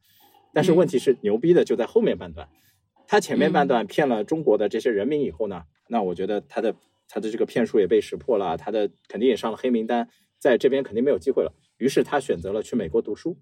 [0.54, 2.48] 但是问题是牛逼的就在后面半段，
[3.06, 6.74] 他前面半段骗了中国的这些人民以后呢，那我觉得他的
[7.08, 11.52] 他的这个骗术也被识破了，他的肯定也上了黑名单，在这边肯定没有机会了。
[11.76, 13.36] 于是他选择了去美国读书，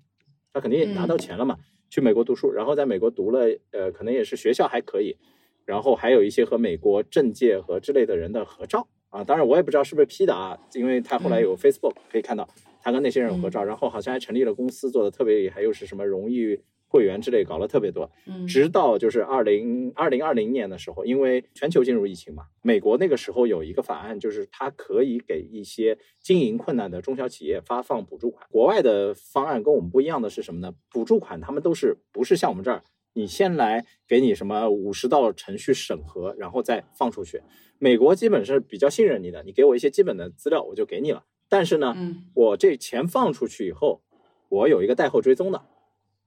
[0.52, 5.16] 他肯定也拿到钱了嘛，去美国读书，然后在美国读了，呃，可能也是学校还可以，
[5.64, 12.48] 然后还有一些和美国政界和之类的人的合照啊，当然我也不知道是不是 P 的啊，因为他后来有 Facebook 可以看到
[12.82, 16.60] 他跟那些人合照，然后好像还成立了公司，做的特别厉害，又是什么荣誉。
[16.92, 28.46] 会员之类搞了特别多，嗯直到就是二零二零二零年的时候，因为全球进入疫情嘛，美国那个时候有一个法案，就是它可以给一些经营困难的中小企业发放补助款。
[28.50, 30.74] 国外的方案跟我们不一样的是什么呢？
[30.90, 37.40] 补助款他们都是不是像我们这儿，你先来给你什么五十道程序审核，然后再放出去。
[37.78, 41.24] 美国基本是比较信任你的，你给我一些基本的资料，我就给你了。
[41.48, 44.02] 但是呢，嗯我这钱放出去以后，
[44.48, 45.62] 我有一个贷后追踪的，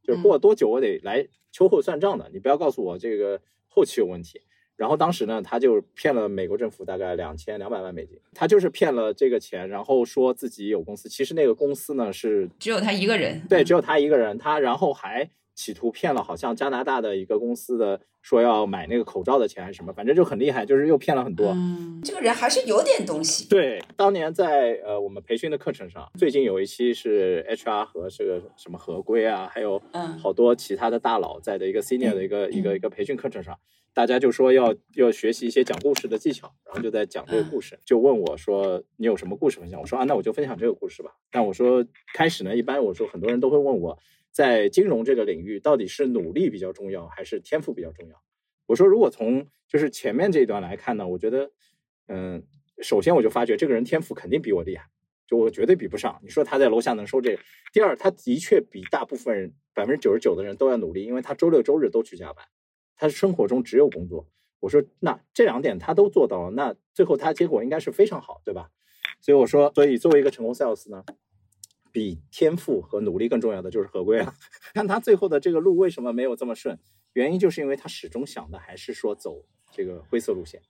[0.06, 4.42] 就是过了多久我得来秋后算账的，你不要告诉我这个后期有问题。
[4.78, 13.42] 然后当时呢，他就骗了美国政府大概两千两百万美金，他就是骗了这个钱，然后说自己有公司，其实那个公司呢是只有他一个人。
[13.48, 21.48] 对，只有他一个人，他然后还企图骗了好像加拿大的一个公司的说要买那个口罩的钱还是什么，反正就很厉害，就是又骗了很多。
[21.54, 23.48] 嗯，这个人还是有点东西。
[23.48, 33.58] 对，当年在呃我们培训的课程上，最近有一期是 HR 和这个什么合规啊，还有嗯好多其他的大佬在的一个 senior 的一个、一个一个培训课程上，
[33.94, 39.80] 大家就说要要学习一些讲故事的技巧，然后就在讲这个故事，就问我说你有什么故事分享？
[39.80, 41.12] 我说啊，那我就分享这个故事吧。
[41.32, 43.98] 但我说开始呢，一般我说很多人都会问我，
[44.36, 48.22] 在金融这个领域到底是努力比较重要还是天赋比较重要？
[48.66, 51.50] 我说如果从就是前面这一段来看呢，我觉得
[52.10, 52.44] 嗯，
[52.82, 54.90] 首先我就发觉这个人天赋肯定比我厉害。
[55.26, 56.20] 就我绝对比不上。
[56.22, 62.46] 你说他在楼下能收这个，第二，他的确比大部分人百分之九十九的人都要努力，因为他周六周日都去加班，
[62.98, 64.28] 他生活中只有工作。
[64.60, 68.70] 我说那这两点他都做到了，那最后他结果应该是非常好，对吧？
[69.22, 71.06] 所以我说，所以作为一个成功 sales 呢，
[71.96, 74.34] 比天赋和努力更重要的就是合规了。
[74.76, 76.78] 看他最后的这个路为什么没有这么顺，
[77.14, 80.62] 原因就是因为他始终想的还是说走这个灰色路线。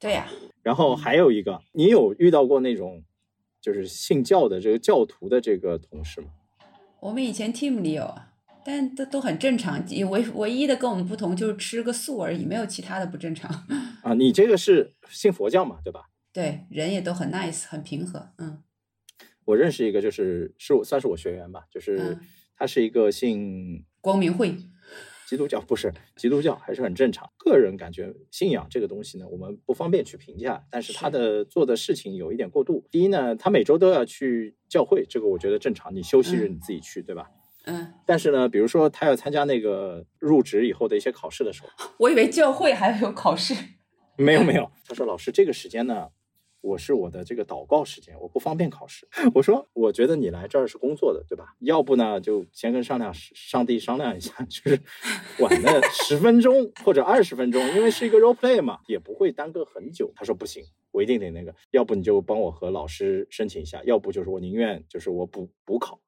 [0.00, 0.26] 对呀、
[0.62, 3.04] 然后还有一个，你有遇到过那种
[3.60, 6.28] 就是信教的这个教徒的这个同事吗？
[7.00, 8.32] 我们以前 team 里有啊，
[8.64, 9.84] 但都都很正常。
[10.10, 13.50] 唯唯一的跟我们不同就是吃个素而已，没有其他的不正常。
[14.02, 16.06] 啊，你这个是信佛教嘛，对吧？
[16.32, 18.30] 对，人也都很 nice，很平和。
[18.38, 18.62] 嗯
[19.44, 22.20] 我认识一个，就是是我算是我学员吧，就是嗯
[22.56, 24.54] 他是一个信光明会，
[25.26, 27.28] 基督教，不是基督教，还是很正常。
[27.38, 32.86] 个人感觉信仰这个东西呢，我们不方便去评价，但是他的做的事情有一点过度。
[32.90, 37.30] 第一呢，他每周都要去教会，这个我觉得正常，你休息日嗯你自己去，对吧？
[37.64, 43.54] 嗯，但是呢，比如说他要参加那个入职以后的一些考试的时候，我以为教会还有考试。
[44.16, 46.08] 没有没有， 他说老师这个时间呢，
[46.62, 49.06] 我是我的这个祷告时间，我不方便考试。
[49.34, 51.54] 我说我觉得你来这儿是工作的，对吧？
[51.58, 54.80] 要不呢就先跟商量上帝商量一下， 就是
[55.40, 60.12] 晚了十分钟或者二十分钟，因为是一个 role play 嘛，也不会耽搁很久。
[60.14, 66.00] 他说不行，我一定得那个，要不你就帮我和老师申请一下，要不就是我宁愿就是我补补考。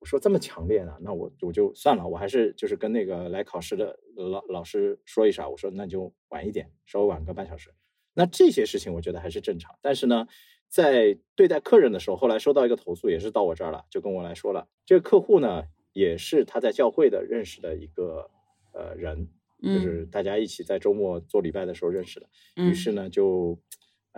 [0.00, 7.70] 我说这么强烈呢，那我我就算了，我还是就是跟那个来考试的老老师说一下，我说那就晚一点，稍微晚个半小时。
[8.16, 10.26] 那这些事情我觉得还是正常，但是呢，
[10.68, 18.30] 在对待客人的时候，后来收到一个投诉，也是到我这儿了，就跟我来说了，这个客户呢也是他在教会的认识的一个
[18.72, 19.26] 呃人，
[19.62, 22.26] 就嗯是大家一起在周末做礼拜的时候认识的，
[22.56, 23.60] 于嗯是呢就。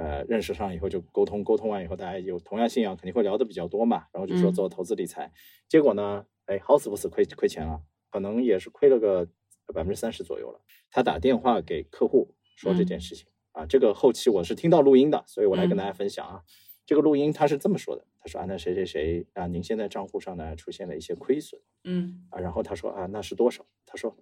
[0.00, 4.04] 呃，认识上以后就沟通，沟通完以后，大家有同样信仰，肯定会聊得比较多嘛。
[4.12, 5.32] 然后就说嗯做投资理财，
[5.66, 9.26] 结果呢，哎，好死不死亏亏钱了，可能也是亏了个
[9.74, 10.60] 百分之三十左右了。
[10.88, 13.26] 他打电话给客户说这件事情、
[13.58, 16.44] 啊，这个后期我是听到录音的，所以我来跟大家分享啊。
[16.86, 23.66] 这个录音他是这么说的，他说啊，那谁谁谁啊，您现在账户上呢出现了一些亏损嗯啊，然后他说啊，那是多少？
[23.84, 24.16] 他说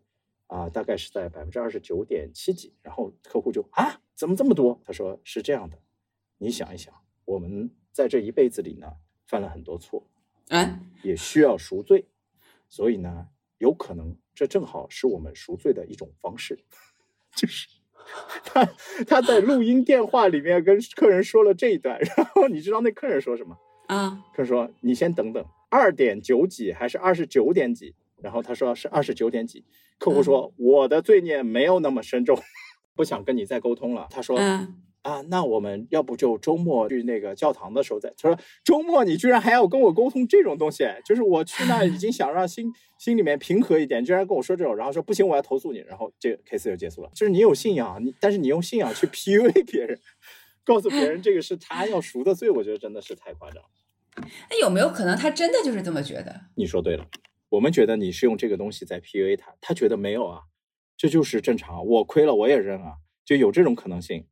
[0.47, 2.75] 啊，大概是在百分之二十九点七几。
[2.81, 4.81] 然后客户就啊，怎么这么多？
[4.83, 5.79] 他说是这样的，
[6.39, 6.95] 你想一想，
[7.27, 8.91] 我们在这一辈子里呢，
[9.27, 10.09] 犯了很多错，
[10.49, 12.07] 啊，也需要赎罪，
[12.71, 16.65] 所以呢，有可能这正好是我们赎罪的一种方式，
[17.37, 17.69] 就是
[18.45, 18.69] 他
[19.07, 23.57] 他在录音电话里面跟客人说了这一段，然后你知道那客人说什么？
[23.87, 27.95] 啊，客人说你先等等，二点九几还是二十九点几？
[28.23, 29.63] 然后他说是二十九点几，
[29.99, 32.37] 客户说、我的罪孽没有那么深重，
[32.97, 34.07] 不想跟你再沟通了。
[34.11, 34.75] 他说、嗯
[35.07, 38.13] 啊，那我们要不就周末去那个教堂的时候再。
[38.19, 47.11] 他说周末你居然还要跟我沟通这种东西，就是我去那已经想让心心里面平和一点，居然跟我说这种，然后说不行，我要投诉你，然后这个 case 就结束了。
[47.15, 49.97] 就是你有信仰，你但是你用信仰去 PUA 别人，
[50.65, 53.63] 告诉别人这个是他要赎的罪，我觉得真的是太夸张。
[54.51, 56.41] 那有没有可能他真的就是这么觉得？
[56.57, 57.07] 你说对了，
[57.51, 60.41] 我们觉得你是用这个东西在 PUA 他，他觉得没有啊，
[60.97, 64.27] 这就是正常，我亏了我也认啊，就有这种可能性。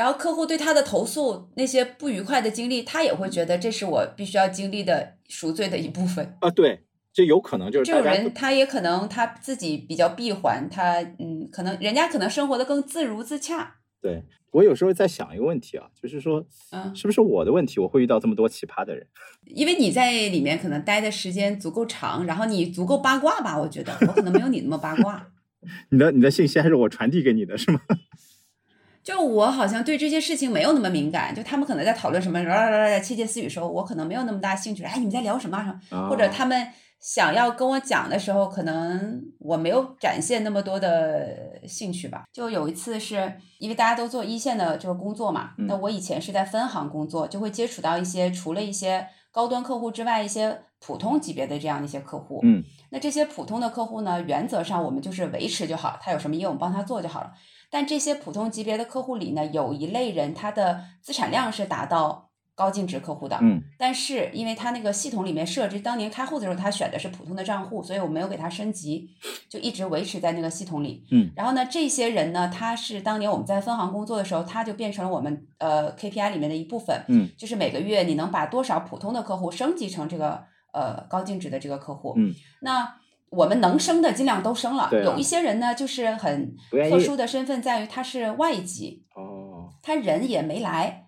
[0.00, 6.48] 然后客户对他的投诉那些不愉快的经历，他也会觉得这是我必须要经历的赎罪的一部分啊。
[6.48, 6.80] 对，
[7.12, 13.76] 这有可能就是这种人，他也可能他自己比较闭环，他嗯，可能人家可能生活的更自如自洽。
[14.00, 19.06] 对我有时候在想一个问题啊，就是说，嗯，是不是我的问题，我会遇到这么多奇葩的人？
[19.54, 23.58] 因为你在里面可能待的时间足够长，然后你足够八卦吧？
[23.60, 25.26] 我觉得我可能没有你那么八卦。
[25.92, 27.82] 你的你的信息还是我传递给你的，是吗？
[29.02, 32.38] 就我好像对这些事情没有那么敏感，就他们可能在讨论什么
[33.00, 34.82] 窃窃私语时候，我可能没有那么大兴趣。
[34.82, 35.80] 哎，你们在聊什么？
[36.08, 36.68] 或者他们
[37.00, 42.24] 想要跟我讲的时候，可能我没有展现那么多的兴趣吧。
[42.30, 52.40] 就有一次是因为大家都做一线的这个工作嘛，那我以前是在分行工作，就会接触到一些除了一些高端客户之外，一些普通级别的这样的一些客户。
[52.42, 57.32] 嗯，那这些普通的客户呢，原则上我们就是维持就好，他有什么业务帮他做就好了。
[57.70, 63.38] 但这些普通级别的客户里呢，有一类人，他的资产量是达到高净值客户的。
[63.40, 63.62] 嗯。
[63.78, 69.08] 但是因为他那个系统里面设置，当年开户的时候他选的是普通的账户，所以我没有给他升级，
[69.48, 71.04] 就一直维持在那个系统里。
[71.12, 71.30] 嗯。
[71.36, 77.04] 然后呢，这些人呢，他是当年我们在分行工作的时候，他就变成了我们呃 KPI 里面的一部分。
[77.08, 77.30] 嗯。
[77.38, 82.14] 就是每个月你能把多少普通的客户升级成这个呃高净值的这个客户。
[82.16, 82.34] 嗯。
[82.60, 82.96] 那。
[83.30, 86.54] 我们能生的尽量都生了，有一些人呢，就是很
[86.90, 91.06] 特殊的身份，在于他是外籍，哦，他人也没来，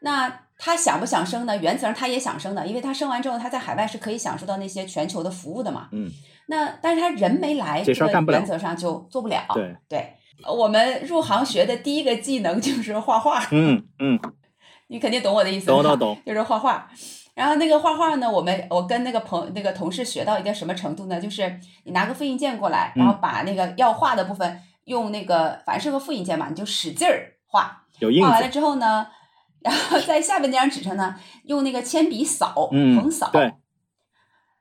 [0.00, 1.56] 那他想不想生呢？
[1.56, 5.88] 原则上他也想生的，因为他生完之后，他在海外是可以享受到那些全球的服务的嘛。
[5.92, 6.08] 嗯，
[6.46, 9.42] 那但是他人没来，这事干不了，原则上就做不了。
[9.52, 10.14] 对对，
[10.48, 13.44] 我们入行学的第一个技能就是画画。
[13.50, 14.18] 嗯嗯，
[14.88, 16.88] 你肯定懂我的意思，懂懂懂，就是画画。
[17.36, 21.20] 然后那个画画呢，我们我跟那个朋那个同事学到一个什么程度呢？
[21.20, 27.82] 就是你拿个复印件过来，然后把那个要画的部分用那个反正是个复印件嘛，你就使劲儿画，
[28.22, 29.06] 画完了之后呢，
[29.60, 33.52] 然后在下面那张纸上呢，用那个铅笔扫，横扫，对，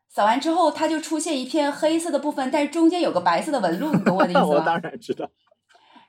[0.09, 4.47] 扫完之后它就出现一片黑色的部分，但是中间有个白色的纹路，你懂我的意思吗？
[4.51, 5.29] 我当然知道。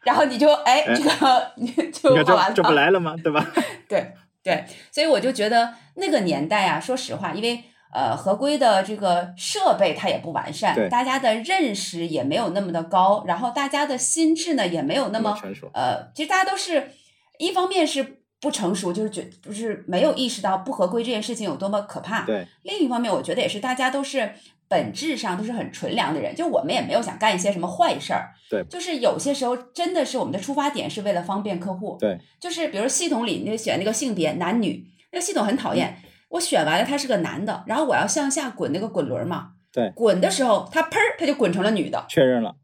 [0.03, 3.15] 然后你就哎，这个 你就画完了，这不来了吗？
[3.23, 3.47] 对吧？
[3.89, 4.13] 对。
[4.47, 15.37] 对，所以我就觉得那个年代啊，说实话，因为呃合规的这个设备它也不完善，大家的认识也没有那么的高，然后大家的心智呢也没有那么
[15.73, 16.93] 呃，其实大家都是
[17.39, 22.25] 一方面是不成熟，就是觉就是没有意识到不合规这件事情有多么可怕。
[22.25, 24.33] 对，另一方面我觉得也是大家都是
[24.69, 28.31] 本质上都是很纯良的人，就我们也没有想干一些什么坏事儿。
[28.51, 31.97] 对，就是有些时候真的是我们的出发点是为了方便客户。
[31.99, 35.97] 对，就是比如系统里那选那个性别男女，那个系统很讨厌。
[36.29, 39.53] 我选完了他是个男的，然后我要向下滚那个滚轮嘛。
[39.73, 42.05] 对，滚的时候他砰他就滚成了女的。
[42.09, 42.57] 确认了。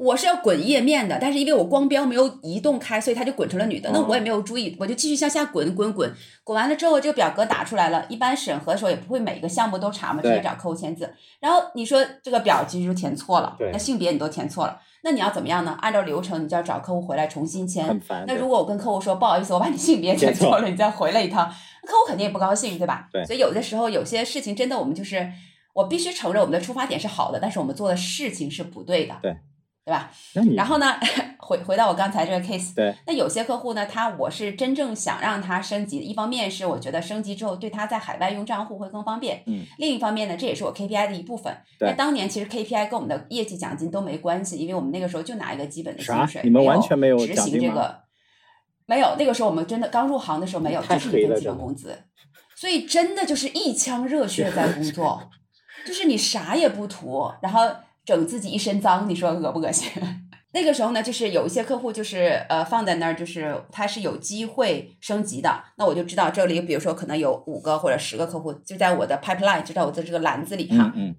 [0.00, 3.90] 我是要滚页面的，但是因为我光标没有移动开，所以它就滚成了女的。
[3.92, 6.10] 那我也没有注意，我就继续向下滚滚滚。
[6.42, 8.06] 滚完了之后，这个表格打出来了。
[8.08, 11.12] 一般审核的时候也不会每个项目都查嘛，直接找客户签字。
[11.38, 14.80] 然后你说这个表其实就填错了，那性别你都填错了。
[15.02, 15.76] 那你要怎么样呢？
[15.82, 18.00] 按照流程，你就要找客户回来重新签。
[18.26, 21.46] 那如果我跟客户说不好意思，我把你性别 填错了，你再回来一趟，
[21.86, 23.06] 客户肯定也不高兴，对吧？
[23.12, 23.22] 对。
[23.26, 25.30] 所以有的时候有些事情真的，我们就是
[25.74, 29.14] 我必须承认我们的出发点是好的，但是我们做的事情是不对的。
[29.20, 29.36] 对。
[29.90, 30.54] 对吧？
[30.54, 30.94] 然后呢，
[31.38, 32.74] 回回到我刚才这个 case。
[32.74, 32.94] 对。
[33.06, 39.42] 那有些客户呢，他我是真正想让他升级，一方面是我觉得升级之后对他在海外用账户会更方便。
[39.46, 39.64] 嗯。
[39.78, 41.52] 另一方面呢，这也是我 KPI 的一部分。
[41.80, 48.00] 那当年其实 KPI 跟我们的业绩奖金都没关系，因为我们那个时候就拿一个基本的薪水，你们完全没有执行这个。
[48.86, 51.96] 没有，那个时候我们真的刚入行的时候没有，就是一份基本工资。
[52.56, 55.30] 所以真的就是一腔热血在工作，
[55.86, 57.62] 就是你啥也不图，然后
[58.04, 59.90] 整自己一身脏，你说恶不恶心？
[60.52, 65.62] 那个时候呢，就是有一些客户就是呃放在那儿，就是他是有机会升级的。
[65.76, 70.92] 那我就知道这里，比如说可能有五个或者十个客户就在我的 pipeline，就在我的这个篮子里哈。
[70.96, 71.14] 嗯。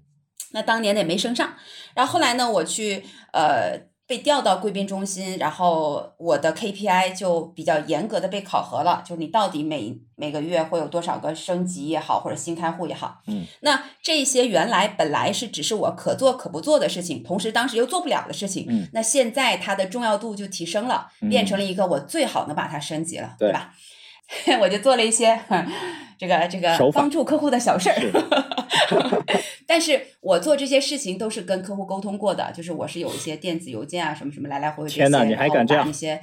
[0.54, 1.54] 那当年也没升上，
[1.94, 3.02] 然后后来呢，我去
[3.32, 3.74] 呃
[4.12, 23.72] 被调到贵宾中心，然后我的 KPI 就比较严格的被考核了，就是你到底每每个月会有多少个升级也好，或者新开户也好，嗯，那这些原来本来是只是我可做可不做的事情，同时当时又做不了的事情，嗯那现在它的重要度就提升了，嗯变成了一个我最好能把它升级了，对吧？
[24.60, 25.66] 我就做了一些哼
[26.18, 27.96] 这个这个帮助客户的小事儿，
[29.66, 36.20] 但是我做这些事情都是跟客户沟通过的，就是我是有一些电子邮件啊，什么什么来来回回这些，天哪你还然后敢这样把那些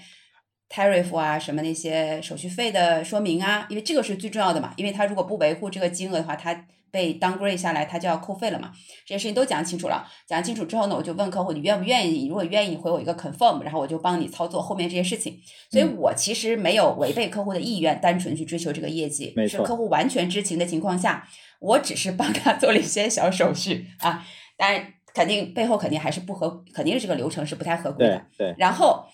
[0.70, 8.72] tariff 啊，什么那些手续费的说明啊，因为这个是最重要的嘛，因为他如果不维护这个金额的话，他被 downgrade 下来，他就要扣费了嘛。
[9.06, 15.40] 这些事情都讲清楚了，讲清楚之后呢，我就问客户你愿不愿意，如果愿意回我一个 confirm，然后我就帮你操作后面这些事情。
[15.72, 21.28] 所以嗯我其实没有违背客户的意愿，单纯去追求这个业绩，是客户完全知情的情况下，
[21.60, 24.26] 我只是帮他做了一些小手续啊，
[24.58, 28.48] 当然肯定背后肯定还是不合，肯定是这个流程是不太合规的对。
[28.48, 29.06] 对，然后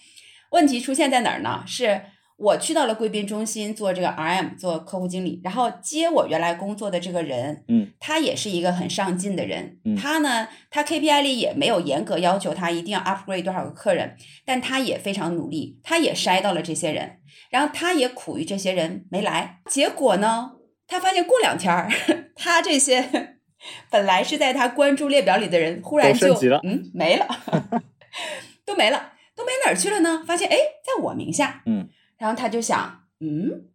[0.51, 1.63] 问题出现在哪儿呢？
[1.65, 2.01] 是
[2.38, 9.96] 我去到了贵宾中心做这个 RM，做客户经理，然后接我原来工作的这个人，嗯，他也是一个很上进的人，嗯。
[9.96, 17.20] 他呢，他 KPI 里也没有严格要求他一定要 upgrade 多少个客人，但他也非常努力，他也筛到了这些人，
[17.50, 20.52] 然后他也苦于这些人没来，结果呢，
[20.88, 21.90] 他发现过两天儿，
[22.36, 23.38] 他这些
[23.90, 27.26] 本来是在他关注列表里的人，忽然就嗯没了，
[28.66, 30.22] 都没了，都没哪儿去了呢？
[30.28, 33.74] 发现哎，在我名下，嗯，然后他就想，嗯。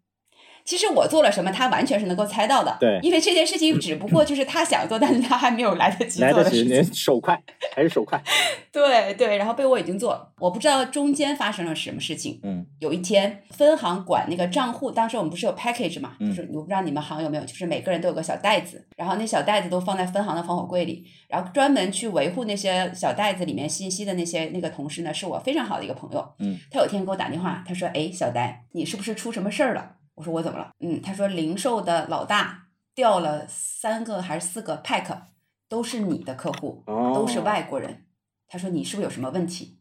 [0.65, 2.77] 其实我做了什么，他完全是能够猜到的。
[2.81, 6.75] 对因为这件事情只不过就是他想做，但是他还没有来得及来得及，做的事情。
[6.75, 7.41] 您手快
[7.75, 8.23] 还是手快？
[8.73, 12.39] 对对，然后被我已经做了，我不知道中间发生了什么事情。
[12.45, 26.25] 嗯有一天，分行管那个账户，当时我们不是有 package 嘛，嗯就是我不知道你们行有没有，就是每个人都有个小袋子，然后那小袋子都放在分行的防火柜里，然后专门去维护那些小袋子里面信息的那些那个同事呢，是我非常好的一个朋友。
[26.39, 35.23] 嗯，他有一天给我打电话，他说：“哎，小呆，你是不是出什么事儿了？”我说：“我怎么了？”嗯，他说：“零售的老大调了三个还是四个 pack，
[35.69, 38.05] 都是你的客户，哦都是外国人。”
[38.49, 39.79] 他说：“你是不是有什么问题？”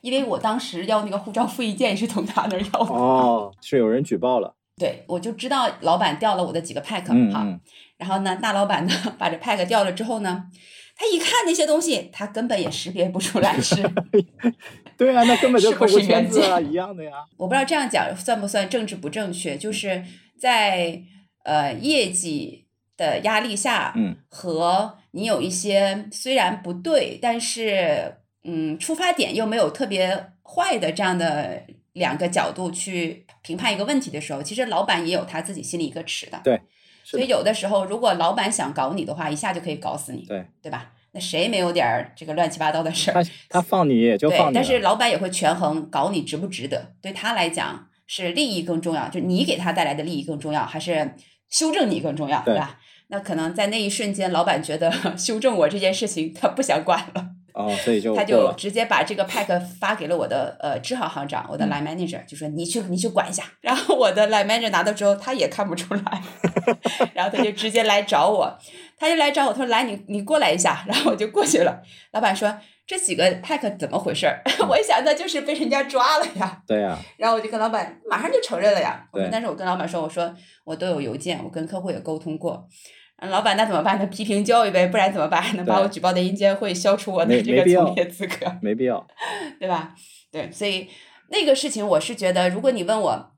[0.00, 2.94] 因为我当时要那个护照复印件也是从他那儿要的。
[2.94, 4.54] 哦，是有人举报了。
[4.76, 7.46] 对，我就知道老板调了我的几个 pack 哈，
[7.98, 10.46] 然后呢，大老板呢把这 pack 调了之后呢，
[10.96, 13.82] 他一看那些东西，他根本也识别不出来是，
[15.04, 17.12] 对啊，那根本就不是原签字啊，件一样的呀。
[17.36, 20.04] 我不知道这样讲算不算政治不正确，就是
[20.38, 21.02] 在
[21.44, 36.40] 呃业绩的压力下，嗯，和你有一些虽然不对，但是嗯出发点又没有特别坏的这样的两个角度去评判一个问题的时候，其实老板也有他自己心里一个尺的。
[36.44, 36.60] 对
[37.04, 40.92] 所以有的时候，如果老板想搞你的话，一下就可以搞死你，对，对吧？
[41.12, 43.30] 那谁没有点儿这个乱七八糟的事儿他？
[43.48, 51.14] 他放你也就放但是老板也会权衡搞你值不值得，对他来讲是利益更重要，就你给他带来的利益更重要，还是
[51.50, 52.78] 修正你更重要，对对吧？
[53.08, 58.24] 那可能在那一瞬间，老板觉得 修正我这件事情他不想管了，哦，所以就他。
[58.24, 63.44] 就直接把这个 pack 发给了我的呃支行行长，我的嗯 line manager，、就说你去你去管一下。
[63.60, 66.22] 然后我的 line manager 拿到之后，他也看不出来，
[67.14, 68.58] 然后他就直接来找我，
[68.98, 71.82] 他就来找我，他说来你你过来一下，然后我就过去了。
[72.12, 74.40] 老板说这几个 pack 怎么回事儿？
[74.68, 76.62] 我一想那就是被人家抓了呀。
[76.66, 79.06] 对呀，然后我就跟老板马上就承认了呀。
[79.12, 80.34] 我说对但是我跟老板说，我说
[80.64, 82.66] 我都有邮件，我跟客户也沟通过。
[83.24, 83.96] 嗯老板，那怎么办？
[84.00, 85.44] 那批评教育呗，不然怎么办？
[85.56, 88.34] 能把我举报的阴监会消除我的这个从业资格。
[88.60, 89.06] 没必要。
[89.60, 89.94] 对吧？
[90.32, 90.88] 对，所以
[91.28, 93.30] 那个事情我是觉得，如果你问我，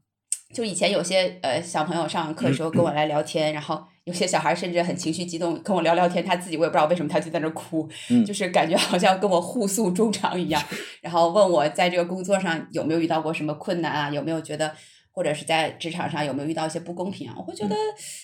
[0.54, 10.62] 就以前有些呃小朋友上课的时候跟我来聊天，然后有些小孩甚至很情绪激动跟我聊聊天，他自己我也不知道为什么他就在那哭，嗯就是感觉好像跟我互诉衷肠一样，
[11.02, 14.72] 然后问我在这个工作上有没有遇到过什么困难啊，有没有觉得。
[15.14, 17.34] 或者是在职场上有没有遇到一些不公平啊？
[17.38, 17.76] 我会觉得，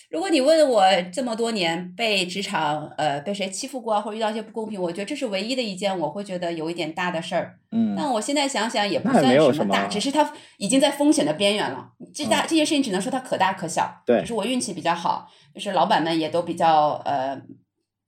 [0.09, 7.57] 如果你问我这么多年被职场呃被谁欺负过啊，或者遇到一些不公平，我觉得这是唯一的一件我会觉得有一点大的事儿。
[7.71, 11.89] 嗯，但我现在想想也不算什么什么大，只是它已经在风险的边缘了。
[12.13, 14.03] 这大、这件事情只能说它可大可小。
[14.05, 17.41] 对就是我运气比较好，就是老板们也都比较呃，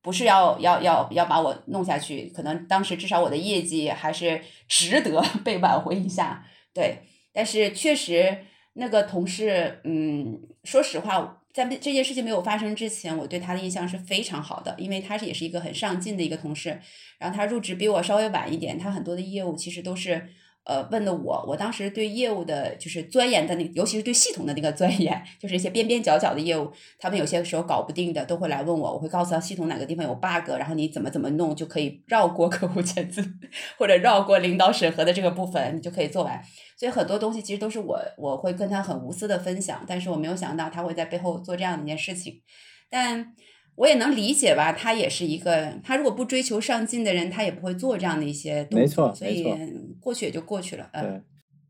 [0.01, 6.43] 不是要要要要把我弄下去，可能当时至少我的业绩还是值得 被挽回一下。
[6.73, 8.39] 对，但是确实
[8.73, 11.39] 那个同事，嗯，说实话。
[11.53, 16.79] 在这件事情没有发生之前，我对他的印象是非常好的，因为他是也是一个很上进的一个同事，
[17.19, 20.29] 然后他入职比我稍微晚一点，他很多的业务其实都是
[20.63, 33.23] 呃问的我，我当时对业务的就是钻研的那，尤其是对系统的那个钻研，就是一些边边角角的业务，他们有些时候搞不定的，都会来问我，我会告诉他系统哪个地方有 bug，然后你怎么怎么弄就可以绕过客户签字，
[33.77, 36.43] 或者绕过领导审核的这个部分，你就可以做完。
[36.83, 42.41] 所以很多东西其实都是我我会跟他很无私的分享，但是我没有想到他会在背后做这样的一件事情，
[42.89, 43.33] 但。
[43.75, 49.11] 我也能理解吧，他也是一个，他如果不追求上进的人，他也不会做这样的一些没错。
[49.15, 49.51] 所以
[49.99, 50.91] 过去也就过去了。
[50.93, 51.23] 嗯，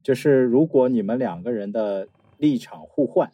[0.03, 3.31] 就是如果你们两个人的立场互换，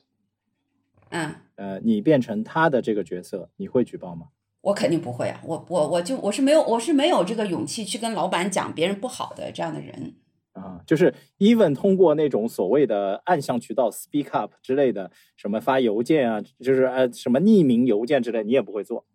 [1.10, 4.28] 嗯，呃，你变成他的这个角色，你会举报吗？
[4.62, 10.14] 我肯定不会啊，我我我就我是没有我是没有这个勇气去跟老板讲别人不好的这样的人。
[10.60, 19.06] 啊，就是 even 通过那种所谓的暗箱渠道 speak up 之类的，什么发邮件啊，就是呃什么匿名邮件之类，你也不会做。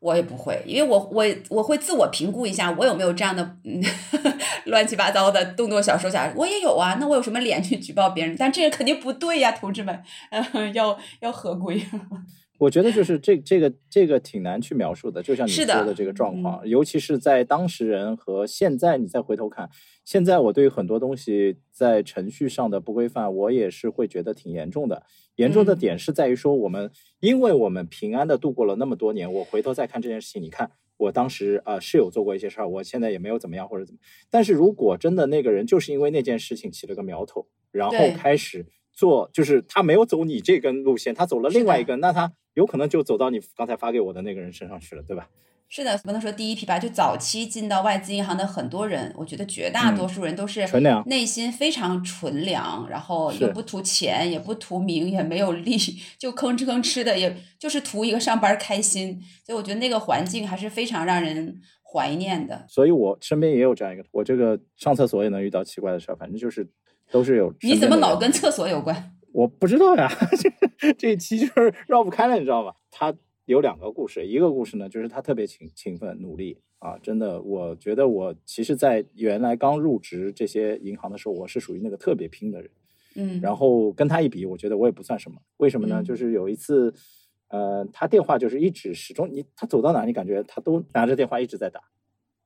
[0.00, 3.82] 我也不会，因为我我我会自我评估一下，我有没有这样的嗯
[4.66, 8.36] 乱七八糟的动作小手脚，我也有啊，那我有什么脸去举报别人？
[8.38, 10.00] 但这个肯定不对呀，同志们，
[10.30, 11.82] 嗯，要要合规。
[12.58, 19.70] 我觉得就是这这个这个挺难去描述的，就像你说的这个状况，尤其是在当事人和现在你再回头看，
[20.04, 25.04] 现在我对于很多东西在程序上的不规范，我也是会觉得挺严重的。
[25.36, 26.90] 严重的点是在于说，我们
[27.20, 34.00] 因为我们平安的度过了那么多年，我回头再看这件事情，你看我当时啊是有做过一些事儿，我现在也没有怎么样或者怎么，
[34.30, 38.66] 但是如果真的那个人就是因为那件事情起了个苗头，然后开始。
[38.90, 45.28] 做就是他没有走你这根路线，他走了另外一根，那他有可能就走到你刚才发给我的那个人身上去了，对吧？
[45.68, 55.76] 是的，不能说第一批吧，就早期进到外资银行的很多人，我觉得绝大多数人都是纯良，内心非常纯良，然后也不图钱，也不图名，也没有利，
[56.18, 59.22] 就吭哧吭哧的，也就是图一个上班开心。
[59.46, 62.64] 所以我觉得那个环境还是非常让人怀念的。
[62.68, 66.68] 所以我身边也有这样一个，我这个上厕所也能遇到奇怪的事儿，反正就是。
[67.10, 69.17] 都是有，你怎么老跟厕所有关？
[69.32, 70.08] 我不知道呀，
[70.98, 72.72] 这一期就是绕不开了，你知道吗？
[72.90, 73.14] 他
[73.44, 82.70] 有两个故事，一个故事呢，就是他特别勤勤奋努力啊，真的，我觉得我其实，在原来刚入职这些银行的时候，我是属于那个特别拼的人，
[83.16, 86.02] 嗯，然后跟他一比，我觉得我也不算什么，为什么呢？
[86.02, 86.92] 就是有一次，
[87.48, 91.80] 呃，他电话就是一直始终，你他走到哪，你感觉他都拿着电话一直在打。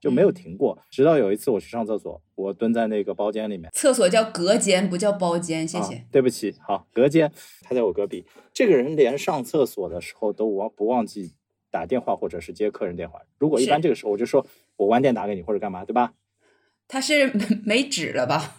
[0.02, 3.70] 就没有停过，直到有一次我去上厕所，我蹲在那个包间里面。
[3.72, 6.04] 厕所叫隔间，不叫包间，谢谢。
[6.10, 7.30] 对不起，好，隔间，
[7.62, 8.26] 他在我隔壁。
[8.52, 11.34] 这个人连上厕所的时候都忘不忘记
[11.70, 13.20] 打电话或者是接客人电话。
[13.38, 14.44] 如果一般这个时候我就说
[14.76, 16.14] 我晚点打给你或者干嘛，对吧？
[16.88, 17.32] 他是
[17.64, 18.56] 没纸了吧？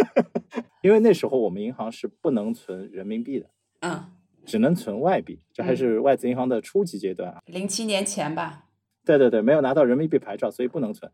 [0.82, 3.50] 因为那时候我们银行是不能存人民币的，
[3.80, 4.10] 嗯，
[4.46, 7.42] 只能存外币，这还是外资银行的初级阶段啊。
[7.44, 8.63] 零七年前吧。
[9.04, 11.10] 对对对，没有拿到人民币牌照，所以不能存。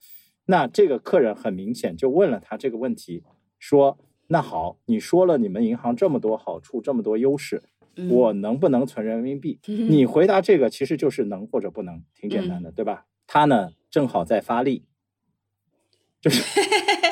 [0.47, 3.23] 那这个客人很明显就问了他这个问题，
[3.59, 7.63] 说：“那好，你说了你们银行这么多好处，这么多优势，
[8.11, 13.07] 我能不能存人民币？” 你回答这个其实就是能或者不能，挺简单的，对吧？
[13.27, 14.87] 他呢正好在发力，
[16.21, 16.43] 就是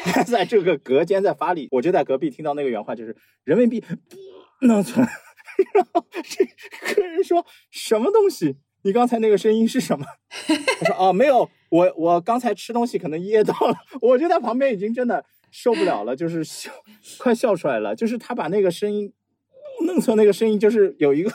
[0.04, 3.80] 他 在这个隔间在发力，我就在隔壁听到那个原话，就是人民币
[4.60, 5.06] 不能存。
[5.74, 6.44] 然后这
[6.94, 8.56] 客人说什么东西？
[8.88, 10.06] 你刚才那个声音是什么？
[10.80, 16.70] 我说：“哦，没有，我我刚才吃东西可能噎到了，我就在旁边已经真的受不了了，就是笑，
[17.18, 17.94] 快笑出来了。
[17.94, 19.12] 就是他把那个声音
[19.82, 21.30] 弄错，那个声音就是有一个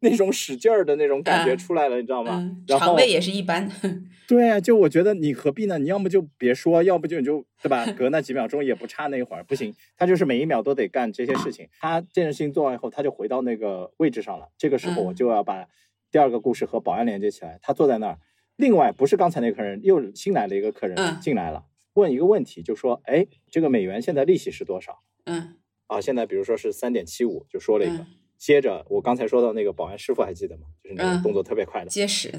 [0.00, 2.50] 那种使劲儿的那种感觉出来了，你知道吗？
[2.66, 3.70] 肠胃也是一般。
[4.26, 5.78] 对啊，就我觉得你何必呢？
[5.78, 7.86] 你要么就别说，要不就你就对吧？
[7.92, 11.68] 隔那几秒钟也不差那一会儿，不行，他就是每一秒都得干这些事情。
[11.78, 14.48] 他这件事情做完以后，他就回到那个位置上了。
[14.58, 15.64] 这个时候我就要把。
[16.10, 18.18] 第二个故事和保安连接起来，他坐在那儿。
[18.56, 25.56] 另外，不是刚才那个客人，又新来了一个客人进来了，问一个问题，就说：“哎，这个美元现在利息是多少？”嗯，
[25.86, 28.06] 啊，现在比如说是三点七五，就说了一个。
[28.36, 30.66] 接着，我刚才说到那个保安师傅还记得吗？
[30.82, 32.32] 就是那个动作特别快的，结实。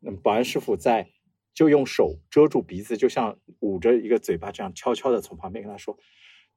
[0.00, 1.08] 那么保安师傅在
[1.54, 5.96] 就用手遮住鼻子，就像捂着一个嘴巴这样悄悄的从旁边跟他说：“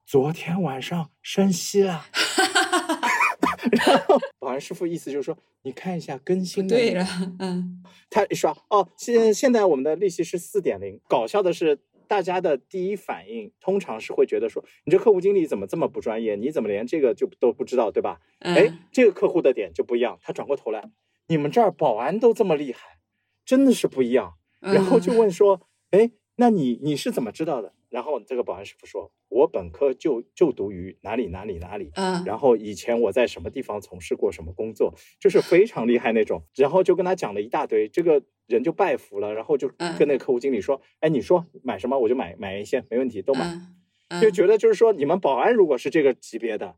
[0.06, 2.06] 昨天晚上升息了。”
[3.72, 6.76] 然后保安师傅意思就是说，你看一下更新的。
[6.76, 7.06] 对了，
[7.38, 11.00] 嗯，他一刷，哦，现现在我们的利息是四点零。
[11.08, 16.36] 搞笑的是，大家的第一反应通常是会觉得说，你这客户经理怎么这么不专业？
[16.36, 18.20] 你怎么连这个就都不知道，对吧？
[18.40, 20.90] 哎，这个客户的点就不一样，他转过头来，
[21.28, 22.98] 你们这儿保安都这么厉害，
[23.44, 24.34] 真的是不一样。
[24.60, 25.60] 然后就问说，
[25.90, 27.72] 哎，那你你是怎么知道的？
[27.88, 36.42] 然后这个保安师傅说：“我本科就就读于哪里哪里哪里，嗯，然后以前我在什么地方从事过什么工作，就是非常厉害那种。
[36.54, 39.68] 然后就跟他讲了一大堆，这个人就拜服了，然后就
[39.98, 43.44] 跟那个客户经理说：‘哎，你说买什么我就买买一些，没问题，都买。’
[44.20, 46.76] 就嗯觉得就是说，你们保安如果是这个级别的，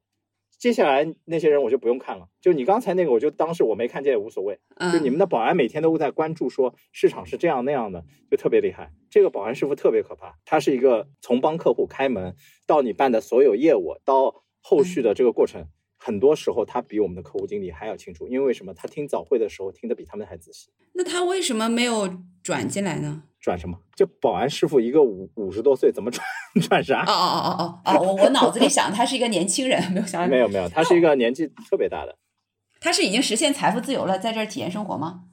[0.59, 2.29] 接下来那些人我就不用看了。
[2.41, 4.59] 就你刚才那个，我就当是我没看见也无所谓。
[4.75, 8.93] 嗯，就你们的保安每天都在关注说市场是这样那样的，就特别厉害。
[9.09, 12.35] 这个保安师傅特别可怕，他是一个从帮客户开门
[12.67, 18.27] 到你办的所有业务到后续的这个过程，很多时候他比我们的客户经理还要清楚。
[18.27, 18.75] 因为为什么？
[18.75, 20.71] 他听早会的时候听得比他们还仔细。
[20.95, 23.23] 那他为什么没有转进来呢？
[23.41, 23.79] 转什么？
[23.97, 26.25] 就保安师傅一个五五十多岁，怎么转
[26.61, 27.03] 转啥？
[27.05, 32.17] 哦哦哦哦哦哦，我我脑子里想他是一个年轻人，没有想到没有没有，他是一个年纪特别大的。
[32.81, 35.25] 他是已经实现财富自由了，在这儿体验生活吗？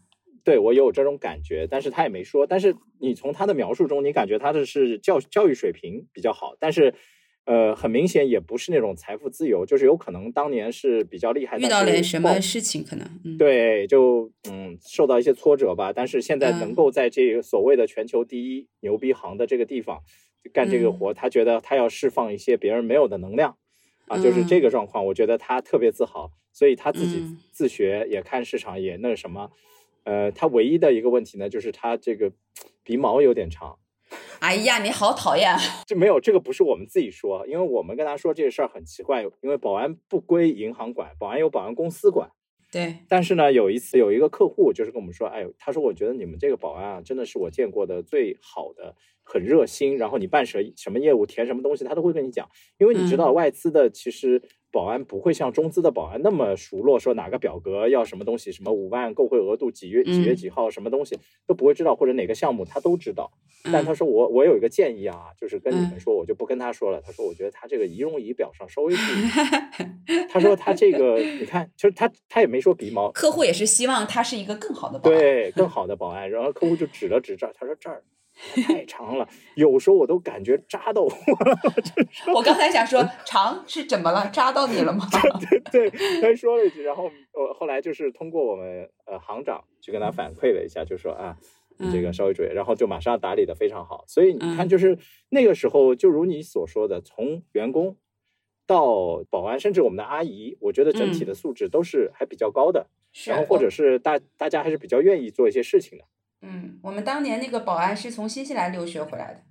[0.43, 2.45] 对我有这种感觉，但是他也没说。
[2.45, 6.93] 但是你从他的描述中，你感觉他的是教教育水平比较好，但是
[7.45, 13.07] 呃，很明显也不是那种财富自由，就是有可能当年是比较厉害，遇到了什报么事情可能？
[13.23, 15.93] 嗯，对，就嗯受到一些挫折吧。
[15.93, 20.01] 但是现在嗯能够在这个所谓的全球第一牛逼行的这个地方
[20.51, 23.57] 干这个嗯活，他觉得他要释放一些别人没有的能量
[24.07, 29.51] 啊，就是嗯这个状况，我觉得他特别自豪，所以他自己嗯自学也看市场也那个什么。
[30.03, 32.31] 呃，他唯一的一个问题呢，就是他这个
[32.83, 33.77] 鼻毛有点长。
[34.39, 35.55] 哎呀，你好讨厌！
[35.85, 42.29] 这没有，这个不是我们自己说，因为我们跟他说这个事儿很奇怪，因为保安不归银行管，保安由保安公司管。
[42.71, 54.41] 对，但是呢，有一次有一个客户就是跟我们说，哎，他说我觉得你们这个保安啊，真的是我见过的最好的，很热心，然后你办什什么业务填什么东西，他都会跟你讲，因为你知道嗯外资的其实
[54.75, 61.17] 保安不会像中资的保安那么熟络，说哪个表格要什么东西，什么五万购汇额度几月几月嗯几号什么东西
[61.47, 63.31] 都不会知道，或者哪个项目他都知道。
[63.71, 66.99] 但他嗯说我我有一个建议啊，就是跟你们嗯说，我就不跟他说了。
[66.99, 70.17] 他说我觉得他这个仪容仪表上稍微注意。
[70.29, 75.17] 他说他这个你看，就是他他也没说鼻毛，客户也是希望他是一个更好的保安。
[75.17, 78.03] 对更好的保安，然后客户就指了指这儿，他说这儿
[78.65, 81.57] 太长了，有时候我都感觉扎到我了。
[82.35, 84.29] 我刚才想说长是怎么了？
[84.29, 85.05] 扎到你了吗？
[85.71, 91.37] 对对，他说了一句，然后我后来就是通过我们呃行长去跟他反馈了一下，就说啊。
[91.77, 94.05] 你这个嗯稍微注意，然后就马上打理的非常好。
[94.07, 97.97] 所以你看，嗯就是那个时候，就如你所说的，从员工
[98.65, 102.87] 到保安，甚至我们的阿姨，我觉得整体嗯的素质都是还比较高的。
[103.11, 106.05] 是然后或者是大大家还是比较愿意做一些事情的。
[106.41, 109.41] 嗯，我们当年那个保安是从新西兰留学回来的，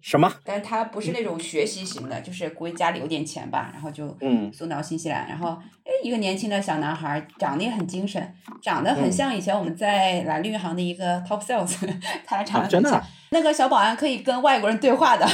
[0.00, 0.32] 什么？
[0.44, 5.48] 但他不是那种学习型的，就是估计家里有点钱吧，然后就嗯送到新西兰，然后
[5.84, 11.76] 哎，一个年轻的小男孩，长得也很精神，长得很嗯像以前我们在蓝绿银行的一个 top sales，
[12.24, 12.68] 他俩长得。
[12.68, 15.26] 真的啊那个小保安可以跟外国人对话的。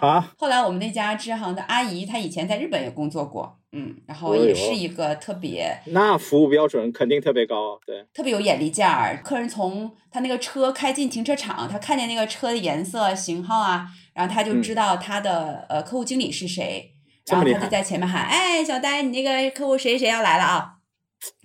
[0.00, 7.78] 啊， 后来我们那家支行的阿姨，她以前在日本也工作过，嗯，然后也是一个特别那服务标准肯定特别高。
[7.84, 9.20] 对，特别有眼力见儿。
[9.22, 16.94] 客人从他那个车开进停车场，他看见那个车的颜色、型号啊，然后他就嗯知道他的、呃客户经理是谁，
[17.26, 20.74] 然后他就在前面喊：“哎，小呆，你那个客户谁谁要来了啊？”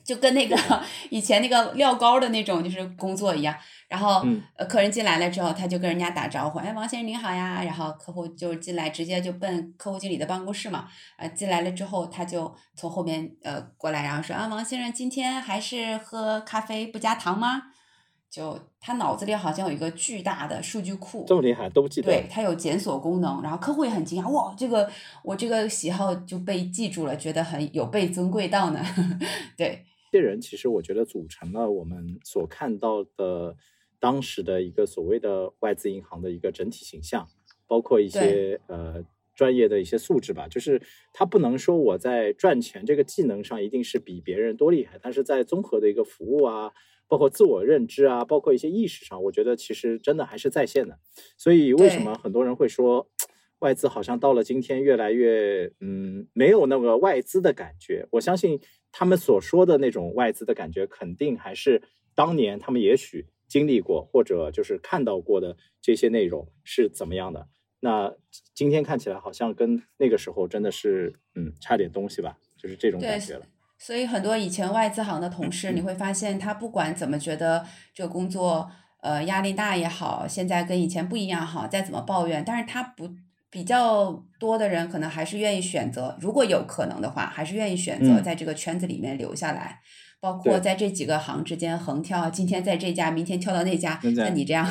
[0.03, 0.57] 就跟那个
[1.09, 3.55] 以前那个撂高的那种就是工作一样。
[3.87, 4.25] 然后
[4.67, 10.87] 客人进来了之后，他就跟人家打招呼：“哎，王先生您好呀。”然后客户就进来，直接就奔客户经理的办公室嘛。
[11.17, 17.63] 呃，进来了之后，他就从后面呃过来，然后说：“啊，王先生，今天还是喝咖啡不加糖吗？”
[18.33, 22.07] 就他脑子里好像有一个巨大的数据库，这么厉害都记得。
[22.07, 24.89] 对，他有检索功能，然后客户也很惊讶，哇，这个
[25.21, 28.83] 我这个喜好就被记住了，觉得很有被尊贵到呢。
[29.55, 33.57] 对，这些人其实我觉得组成了我们所看到的
[33.99, 37.27] 当时的一个所谓的外资银行的一个整体形象，
[37.67, 39.03] 包括一些呃
[39.35, 40.47] 专业的一些素质吧。
[40.47, 40.81] 就是
[41.13, 46.71] 他不能说我在赚钱这个技能上一定是比别人多厉害，但是在综合的一个服务啊。
[47.05, 50.97] 包括自我认知啊，包括一些意识上，我觉得其实真的还是在线的。
[51.37, 53.07] 所以为什么很多人会说
[53.63, 58.05] 外资好像到了今天越来越嗯没有那个外资的感觉？
[58.11, 58.59] 我相信
[58.91, 61.81] 他们所说的那种外资的感觉，肯定还是
[62.13, 67.47] 当年他们也许经历过或者就是看到过的这些内容是怎么样的。
[67.79, 68.13] 那
[68.53, 73.45] 今天看起来好像跟那个时候真的是嗯差点东西吧，就是这种感觉了。
[73.79, 78.69] 所以很多以前外资行的同嗯事，你会发现他不管怎么觉得这个工作
[79.01, 83.09] 呃压力大也好，现在跟以前不一样好，再怎么抱怨，但是他不
[83.53, 89.79] 比较多的人可能还是愿意选择，如果有可能的话，还是愿意选择嗯在这个圈子里面留下来。
[90.19, 94.65] 包括在这几个行之间横跳，今天在这家，明天跳到那家，像你这样，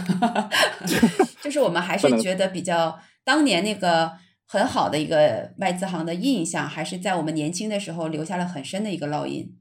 [1.43, 4.11] 就是我们还是觉得比较当年那个
[4.49, 9.55] 很好的一个外资行的印象，还是在我们年轻的时候留下了很深的一个烙印。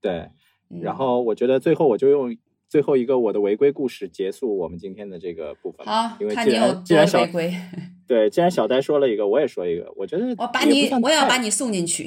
[0.00, 0.30] 对，
[0.70, 2.34] 嗯、然后我觉得最后我就用
[2.76, 6.08] 最后一个我的违规故事结束我们今天的这个部分吧。
[6.08, 7.54] 好因为既看你有多然既然小违规。
[8.06, 9.90] 对，既然小呆说了一个，我也说一个。
[9.96, 12.06] 我觉得我把你，我要把你送进去。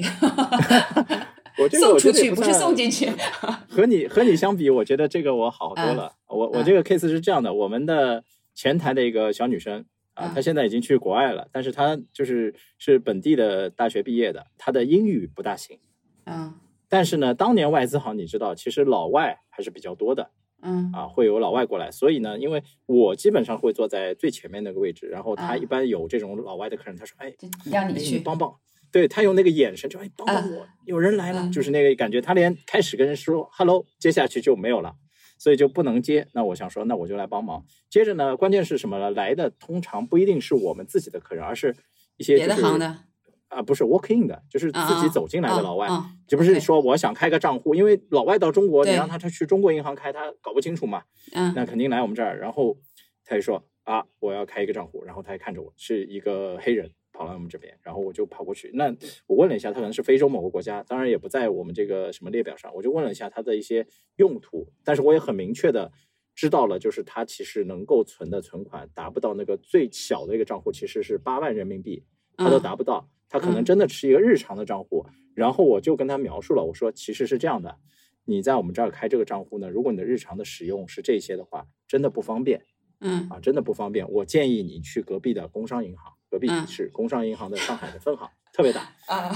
[1.58, 3.10] 我这个送出去不是送进去。
[3.68, 6.12] 和你和你相比，我觉得这个我好多了。
[6.28, 8.22] 我我这个 case 是这样的，我们的
[8.54, 15.80] 前台的一个小女生啊，她现在已经去国外了，但是她就是是本地的大学毕业的，她的英语不大行。
[16.26, 16.54] 嗯。
[16.88, 20.30] 但是呢，当年外资行你知道，其实老外还是比较多的。
[20.62, 20.90] 嗯。
[20.92, 27.32] 啊，会有老外过来，所以呢，因为我基本上会坐在最前面那个位置，然后他一般有这种老外的客人，他说：“哎，
[27.70, 28.54] 让你去帮帮。”
[28.92, 32.20] 对他用那个眼神就哎帮帮我，有人来了，就是那个感觉。
[32.20, 34.96] 他连开始跟人说 “hello”，接下去就没有了，
[35.38, 36.26] 所以就不能接。
[36.34, 37.64] 那我想说，那我就来帮忙。
[37.88, 39.10] 接着呢，关键是什么呢？
[39.12, 41.76] 来的通常不一定是我们自己的客人，而是
[42.16, 43.04] 一些别的行的。
[43.50, 45.88] 啊，不是 walk in 的，就是自己走进来的老外，
[46.26, 51.02] 就不是说我想开个账户，因为老外到中国，你让他他去中国银行开，他搞不清楚嘛。
[51.32, 52.78] 嗯，那肯定来我们这儿，然后
[53.24, 58.70] 他就说啊，我要开一个账户，然后他还看着我是一个黑人跑来我们这边，然后我就跑过去。
[58.74, 58.94] 那
[59.26, 63.84] 我问了一下，他可能是非洲某个国家，当然也不在我们这个什么列表上，我就问了一下他的一些
[64.16, 65.90] 用途，但是我也很明确的
[66.36, 72.04] 知道了，就是他其实能够存的存款达不到那个最小的一个账户，其实是八万人民币，
[72.36, 73.08] 他都达不到。
[73.30, 77.78] 他可能真的是一个日常的账户，然后我就跟他描述了，我说其实是这样的，
[78.24, 82.66] 你在我们这儿开这个账户呢，如果你的日常的使用是这些的话，真的不方便，
[83.00, 84.10] 嗯，啊，真的不方便。
[84.10, 89.30] 我建议你去隔壁的工商银行，隔壁是工商银行的上海的分行，特别大啊。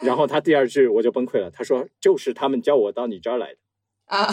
[0.00, 3.58] 然后他第二句我就崩溃了，他说就是他们叫我到你这儿来的
[4.04, 4.28] 啊，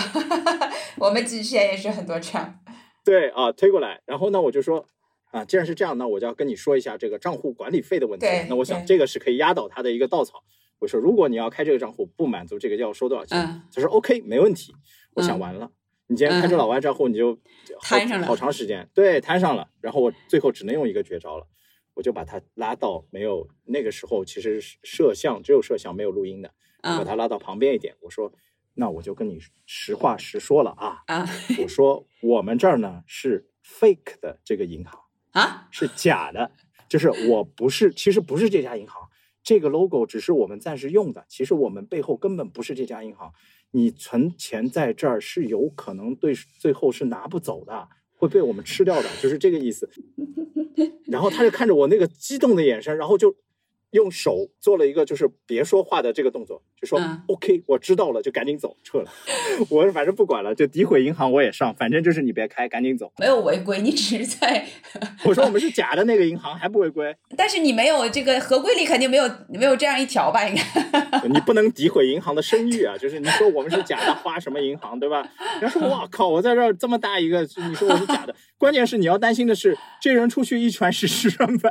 [1.00, 2.60] 我们之前也是很多这样，
[3.04, 4.86] 对啊，推过来，然后呢我就说。
[5.34, 8.28] 啊，既然是这样，那我就要跟你说一下这个账户管理费的问题。
[8.48, 10.44] 那我想这个是可以压倒他的一个稻草。
[10.78, 13.40] 我说，如果你要开这个账户不满足这个，要收多少钱？
[13.74, 14.76] 他说 OK，没问题。
[15.16, 15.72] 我想完了，
[16.06, 17.36] 你既然开这老外账户，你就
[17.82, 19.68] 摊上了好长时间，对，摊上了。
[19.82, 21.48] 然后我最后只能用一个绝招了，
[21.96, 27.96] 我就把他拉到没有那个时候其实摄像只有摄像没有录音的，把他拉到旁边一点。
[28.02, 28.32] 我说，
[28.76, 31.02] 那我就跟你实话实说了啊。
[31.08, 31.28] 啊，
[31.60, 35.00] 我说我们这儿呢是 fake 的这个银行。
[35.34, 36.50] 啊，是假的，
[36.90, 39.10] 就是我不是，其实不是这家银行，
[39.44, 43.34] 这个 logo 只是我们暂时用的，其实我们背后根本不是这家银行，
[43.72, 49.90] 你存钱在这儿是有可能对最后是拿不走的，会被我们吃掉的，就是这个意思。
[51.06, 53.36] 然后他就看着我那个激动的眼神，然后就。
[53.94, 59.12] 用手做了一个就是别说话的这个动作，就说 OK，我知道了，就赶紧走，撤了。
[59.70, 63.12] 我反正不管了，就诋毁银行我也上，反正就是你别开，赶紧走。
[63.20, 64.66] 没有违规，你只是在。
[65.24, 70.44] 我说我们是假的那个银行还不违规，但是你没有这个合规里肯定没有没有这样一条吧？
[70.48, 70.64] 应该。
[71.30, 72.98] 你不能诋毁银行的声誉啊！
[72.98, 75.24] 就是你说我们是假的花什么银行对吧？
[75.62, 78.36] 然后说哇靠，我在这儿这么大一个，你说我是假的。
[78.58, 81.70] 关键是你要担心的是，这人出去一传十十传百，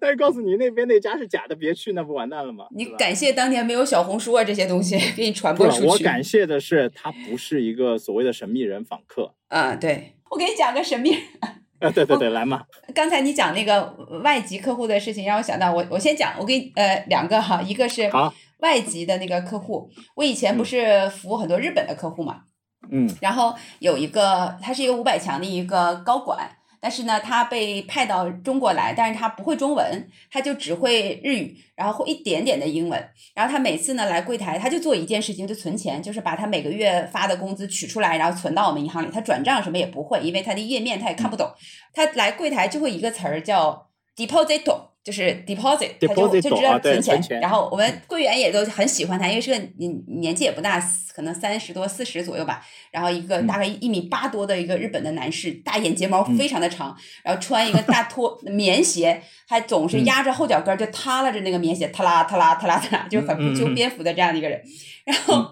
[0.00, 1.29] 但是告诉你那边那家是。
[1.30, 2.66] 假的别去，那不完蛋了吗？
[2.74, 5.86] 你感谢当年没有小红书啊这些东西 给你传播出去。
[5.86, 9.34] 我感谢的是他不是一个所谓的神秘人访客。
[9.48, 11.20] 啊，对，我给你讲个神秘人。
[11.80, 12.64] 啊，对对对，来嘛。
[12.94, 13.82] 刚才你讲那个
[14.22, 18.10] 外籍客户的事情，让我想到我我先讲，我给你呃两个哈，一个是
[18.58, 22.42] 外籍的那个客户，我以前不是服务很多日本的客户嘛，
[22.90, 26.56] 嗯，然后有一个他是一个五百强的一个高管。
[26.80, 33.08] 但是呢，他被派到中国来，但是他不会中文，他就只会日语，然后会一点点的英文。
[33.34, 39.10] 然后他每次呢来柜台，他就做一件事情，就存钱，就是把他每个月发的工资取出来，然后存到我们银行里。
[39.12, 41.50] 他转账什么也不会，因为他的页面他也看不懂。
[41.92, 44.90] 他来柜台就会一个词儿叫 deposit。
[45.10, 50.80] 就是 deposit，他就就知道存钱，然后我们柜员也都很喜欢他，因为是个年年纪也不大，
[51.12, 52.64] 可能三十多四十左右吧。
[52.92, 64.62] 然后一个大概一米八多的一个日本的男士，大眼睫毛非常的长，然后穿一个大拖棉鞋，还总是压着后脚跟就塌拉着那个棉鞋，塌啦塌啦塌啦塌啦，就很不修边幅的这样的一个人。
[65.04, 65.44] 然后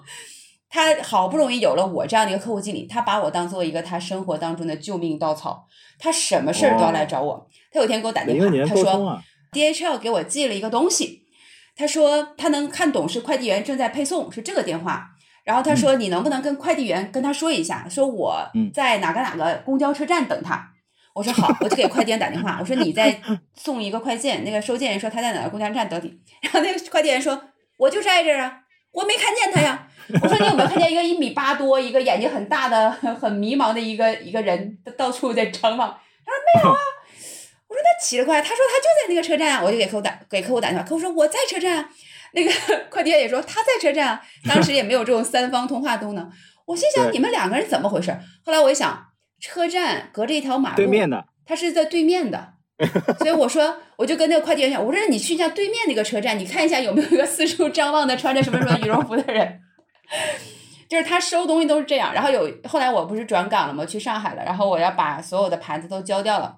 [0.71, 5.67] 他好不容易有了我这样的一个客户经理，他把我当做一个他生活当中的救命稻草，
[5.99, 7.49] 他什么事儿都要来找我。
[7.73, 9.21] 他有天给我打电话，他说。
[9.53, 11.25] DHL 给我寄了一个东西，
[11.77, 15.11] 他说他能看懂是快递员正在配送，是这个电话。
[15.45, 20.73] 然后他说你能不能跟快递员跟他说一下，说我在哪个哪个公交车站等他。
[21.15, 23.21] 我说好，我就给快递员打电话，我说你在
[23.57, 26.15] 送一个快件，那个收件人说他在哪个公交站等你。
[26.43, 27.43] 然后那个快递员说
[27.79, 28.61] 我就是挨这儿啊，
[28.93, 29.89] 我没看见他呀。
[30.23, 35.89] 我说你有没有看见一个一米八多、一个眼睛很大的、很迷茫的一个一个人到处在张望？
[35.89, 36.79] 他说没有啊。
[37.69, 41.89] 我说那奇了怪，他说他就在那个车站，我就给客户打给客户打电话，客户说我在车站，
[42.33, 42.51] 那个
[42.91, 46.31] 快递员也说他在车站，当时也没有这种三方通话功能，
[46.67, 48.19] 我心想你们两个人怎么回事？
[48.45, 49.07] 后来我一想，
[49.41, 52.55] 车站隔着一条马路，对面的，他是在对面的，
[53.19, 59.61] 所以我说，我就跟那个快递员讲，我说你去一下对面那个车站，你看一下有没有一个四处张望的穿着什么什么羽绒服的人。
[60.89, 63.85] 就是他收东西都是这样，然后有后来我不是转岗了吗？
[63.85, 66.57] 去上海了，然后我要把所有的盘子都交掉了，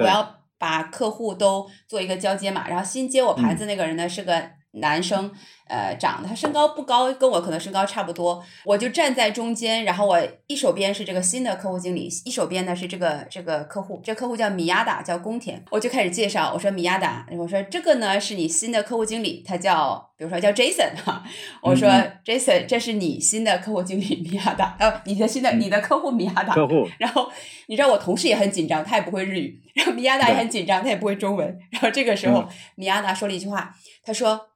[0.00, 2.68] 我要把客户都做一个交接嘛。
[2.68, 5.30] 然后新接我盘子那个人呢、是个男生，
[5.68, 8.42] 呃，长得他身高不高，跟我可能身高差不多。
[8.64, 15.62] 我就站在中间，然后我一手边是这个新的客户经理，一手边呢是这个这个客户，这客户叫米亚达，叫宫田。
[15.70, 21.24] 我就开始介绍，我说米亚达，我说这个呢是你新的客户经理，他叫比如说叫 Jason 哈，
[21.62, 27.28] 我说、嗯 Jason 这是你新的客户经理米亚达，呃，你的新的嗯你的客户米亚达，客户然后
[27.66, 31.58] 你知道我同事也很紧张，他也不会日语，然后米亚达也很紧张，他也不会中文。
[31.70, 34.49] 然后这个时候，嗯米亚达说了一句话，他说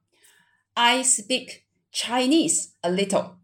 [0.75, 3.37] ：“I speak Chinese a little,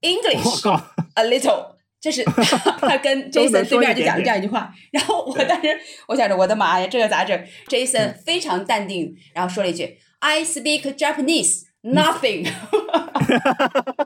[0.00, 2.42] English，a little。”这是他
[2.88, 5.68] 他跟 Jason 对面就讲了这样一句话，然后我当时
[6.08, 12.50] 我想着我的妈呀，这个咋整？Jason 非常淡定，然后说了一句：“I speak Japanese, nothing。”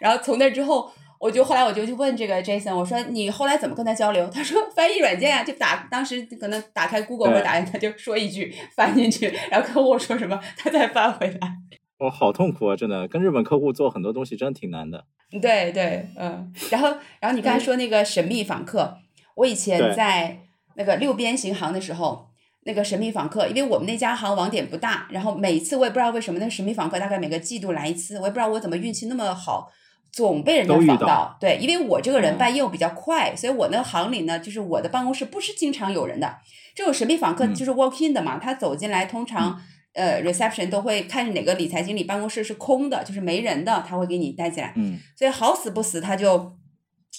[0.00, 0.90] 然后从那之后，
[1.20, 4.28] 我就后来我就去问这个 Jason，我说你后来怎么跟他交流？
[4.30, 11.38] 他说翻译软件啊，就打当时可能打开 Google 或者打开他就说一句翻进去，然后客户说什么他再翻回来。
[11.98, 12.76] 我好痛苦啊！
[12.76, 15.04] 真的，跟日本客户做很多东西真的挺难的。
[15.42, 16.88] 对对，嗯，然后
[17.20, 18.98] 然后你刚才说那个神秘访客，
[19.34, 20.38] 我以前在
[20.76, 22.28] 那个六边形行的时候，
[22.64, 29.70] 那个神秘访客，因为我们那家行网点不大，然后每次我也不知道为什么那个神秘访客大概每个季度来一次，我也不知道我怎么运气那么好。
[30.10, 36.38] 总被人家都遇到访到，对，因为我这个人嗯办业务比较快，所以我那行里呢，就是我的办公室不是经常有人的。
[36.74, 39.60] 这种神秘访客嗯就是 walk in 的嘛，他走进来通常、
[39.94, 44.72] 呃 reception 都会看哪个理财经理办公室是空的，就是没人的，他会给你带进来。
[44.76, 46.56] 嗯，所以好死不死，他就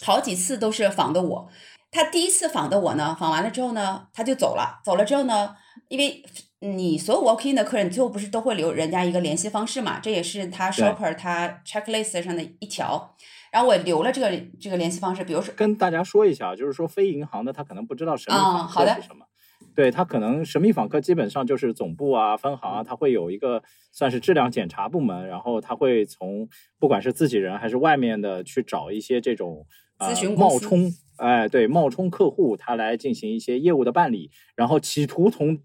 [0.02, 1.50] 好几次都是访的我。
[1.92, 4.80] 他第一次访的我呢，访完了之后呢，他就走了。
[4.86, 5.56] 走了之后呢，
[5.88, 6.24] 因为
[6.60, 10.00] 你所有 walk in 的客人最后不是都会留人家一个联系方式嘛？
[10.00, 13.16] 这也是他 shopper 他 checklist 上的一条。
[13.52, 19.26] 然后我留了这个这个联系方式，比如说跟大家说一下，就是说非银行的他可能不知道什么嗯访好的客是什么。
[19.80, 23.64] 对他可能神秘访客基本上就是总部啊、分行啊，他会有一个
[23.94, 29.66] 算是质量检查部门，然后他会从不管是自己人还是外面的去找一些这种
[29.98, 35.60] 呃咨询冒充，哎，对，冒充客户，他来进行一些业务的办理，然后企图从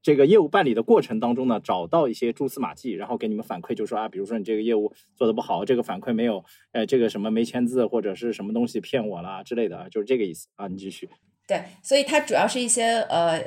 [0.00, 10.68] 这个业务办理的过程当中呢，找到一些蛛丝马迹，然后给你们反馈，就说啊，比如说你这个业务做的不好，这个反馈没有，呃，这个什么没签字或者是什么东西骗我啦之类的，就是这个意思啊。
[10.68, 11.10] 你继续。
[11.52, 13.42] 对，所以它主要是一些呃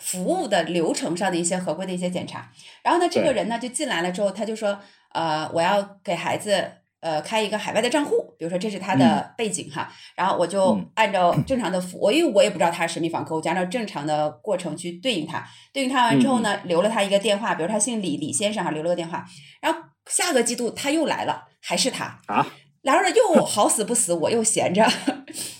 [0.00, 2.50] 服务的流程上的一些合规的一些检查。
[2.82, 4.78] 然后呢，这个人呢就进来了之后，他就说，
[5.12, 6.70] 呃，我要给孩子
[7.00, 10.90] 呃开一个海外的账户，比如说这是他的背景哈，然后我就嗯。
[10.94, 19.24] 按照正常的服，我因为我也不知道他是神秘访客，我就按照正常的过程去对应他，对应他完之后呢，留了他一个电话，比如他姓李，李先生哈，留了个电话，
[19.60, 22.44] 然后下个季度他又来了，还是他，啊，
[22.88, 24.82] 然后呢，又 好死不死，我又闲着，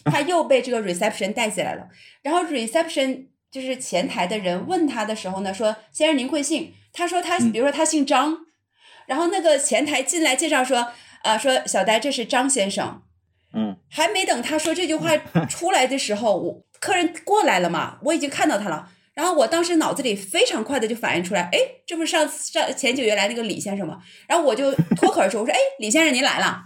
[0.07, 1.87] 他又被这个 reception 带进来了。
[2.23, 8.35] 然后 reception 就是前台的人问他的时候呢，说：“先生您贵姓？”他说他，嗯比如说他姓张，
[9.07, 13.03] 然后那个前台进来介绍说：“呃，说小呆，这是张先生。”
[13.53, 15.15] 嗯，还没等他说这句话
[15.47, 18.89] 出来的时候，我客人过来了嘛，我已经看到他了。
[19.13, 23.99] 然后我当时脑子里非常快的就反应出来，哎，这不是上上前九月来那个李先生吗？
[24.27, 26.65] 然后我就脱口而出，我说，哎，李先生您来了。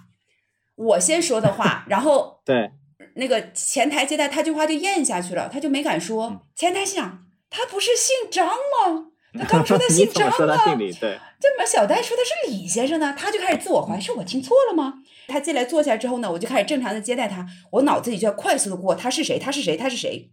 [0.76, 2.70] 我先说的话，然后 对，
[3.16, 6.46] 那个前台接待他这句话就咽下去了，他就没敢嗯说。
[6.54, 9.08] 前台心想，他不是姓张吗？
[9.38, 10.92] 他刚 说他姓张啊姓，李？
[10.92, 13.14] 对，怎么小戴说的是李先生呢？
[13.18, 14.94] 他就开始自我怀疑，是我听错了吗？
[15.28, 20.30] 他进来坐下之后呢，我就开始正常的接待他，我脑子里就要快速的过他是谁，他是谁，他是谁。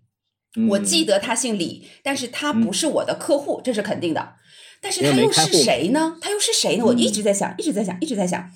[0.70, 4.34] 我嗯记得他姓李，但是他不是我的客户，这是肯定的。
[4.82, 6.18] 但是他又是谁呢？
[6.20, 6.86] 他又是谁呢？
[6.86, 8.50] 我一直在想，一直在想，一直在想。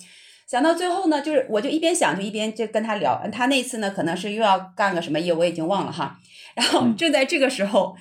[0.46, 3.20] 想到最后呢，就是我就一边想就一边就跟他聊。
[3.32, 6.18] 他那次呢，可能是又要干个什么业务，我已经忘了哈。
[6.54, 7.96] 然后嗯正在这个时候，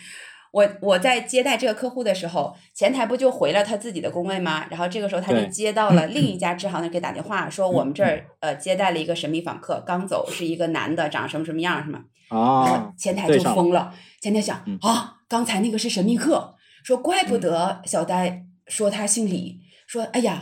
[0.52, 4.66] 我我在接待这个客户的时候，前台不就回了他自己的工位吗？
[4.70, 12.00] 然后这个时候他就接到了 另一家支行的给打电话，说我们这儿呃接待了一个神秘访客，刚走，是一个男的，长什么什么样什么。
[12.30, 19.60] 然后啊，前台就疯了，前台想嗯啊，刚才那个是神秘客，说怪不得小呆说他姓李，
[19.94, 20.41] 说哎呀，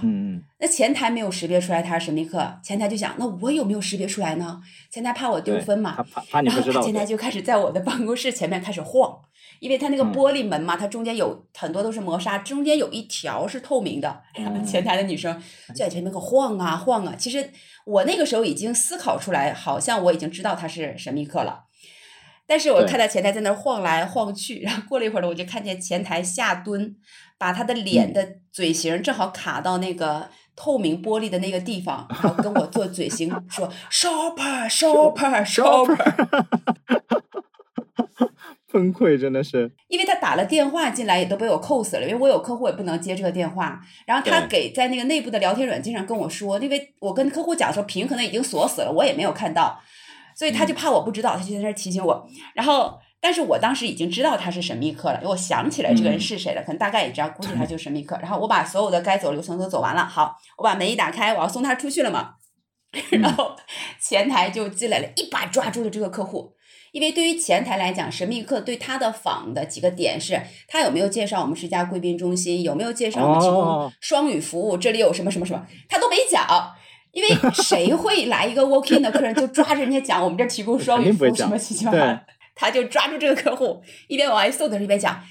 [0.60, 4.62] 那前台没有识别出来他是神秘客，前台就想，那我有没有识别出来呢？
[4.90, 9.20] 前台怕我丢分嘛他，怕怕你然后不知道，前台就开始在我的办公室前面开始晃，
[9.60, 14.22] 因为他那个嗯玻璃门嘛，它中间有很多都是磨砂，中间有一条是透明的。
[14.36, 15.38] 然后嗯前台的女生
[15.70, 17.14] 就在前面晃啊晃啊。
[17.18, 17.50] 其实
[17.86, 21.66] 我那个时候已经思考出来，好像我已经知道他是神秘客了。
[22.48, 26.96] 但是我看到前台在那儿晃来晃去，然后过了一会儿呢，我就看见前台下蹲，
[27.42, 35.98] 把他的嗯脸的嘴型正好卡到那个透明玻璃的那个地方，然后跟我做嘴型说 shopper shopper shopper。
[38.72, 43.82] 崩溃真的是，因为他打了电话进来也都被我扣死了，因为我有客户也不能接这个电话。
[44.06, 49.82] 然后他给在那个内部的聊天软件上跟我说，因为我跟客户讲说屏可能已经锁死了，我也没有看到，
[50.36, 52.28] 所以他就怕我不知道，他就在那儿提醒我。
[52.54, 58.18] 然后，但是我当时已经知道他是神秘客了，因为我想起来这个人是谁了，可能大概也知道，估计他就是神秘客。
[58.22, 62.32] 然后我把所有的该走的流程都走完了，好，我把门一打开，我要送他出去了嘛。
[63.22, 63.56] 然后
[64.02, 66.56] 前台就进来了，一把抓住了这个客户。
[66.92, 76.46] 因为对于前台来讲，神秘客对他的访的几个点是，他有没有介绍我们是一家贵宾中心，有没有介绍我们提供哦双语服务，这里有什么什么什么，他都没讲。
[77.14, 82.20] 因为谁会来一个 walk in 的客人就抓着人家讲我们这儿提供 双语服务什么七七八八对，
[82.56, 85.24] 他就抓住这个客户，一边往外送的时候一边讲。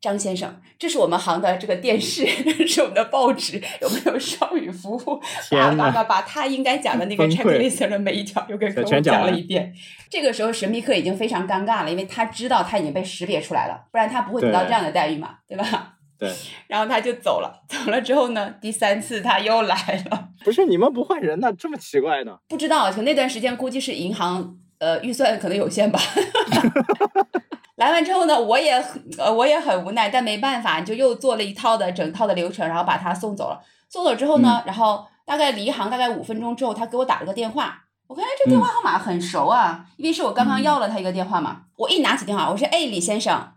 [0.00, 2.24] 张先生，这是我们行的这个电视，
[2.68, 5.20] 是我们的报纸，有没有双语服务？
[5.50, 9.74] 天呐把把把他应该讲的那个 checklist 的每一条又给客户讲了一遍。
[10.08, 15.96] 这个时候神秘客已经非常尴尬了，因为他知道他已经被识别出来了，不然他不会得到这样的待遇嘛，对吧？
[16.16, 16.32] 对，
[16.68, 19.74] 然后他就走了，走了之后呢，第三次他又来
[20.12, 22.38] 了，不是你们不换人呢，这么奇怪呢？
[22.48, 26.00] 不知道，就那段时间估计是银行呃预算可能有限吧。
[27.76, 33.60] 来完之后呢，我也很呃我也很无奈，但没办法，就又做了一套的整套的流程，然后把他送走了。
[33.88, 37.84] 送走之后呢，然后大概离行大概五分钟之后，他给我打了个电话。
[38.08, 41.62] 我看哎，这电话号码很熟啊，因为是我刚刚要了他一个电话嘛。
[41.76, 43.52] 我一拿起电话，我说：“哎，李先生。”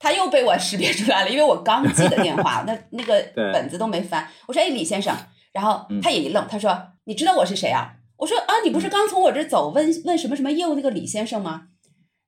[0.00, 4.28] 他又被我识别出来了，因为我刚记的电话， 那那个本子都没翻。
[4.46, 5.16] 我说：“哎，李先生。”
[5.52, 11.68] 然后嗯他也一愣，他说：“你知道我是谁啊？”我说：“啊，你不是刚从我这儿走，问问什么什么业务那个李先生吗？”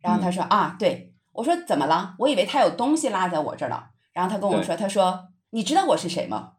[0.03, 2.15] 然后他说：“啊，对。”我说：“怎么了？
[2.19, 6.53] 我以为他有东西落在我这儿了。”然后他跟我说：“他说你知道我是谁吗？”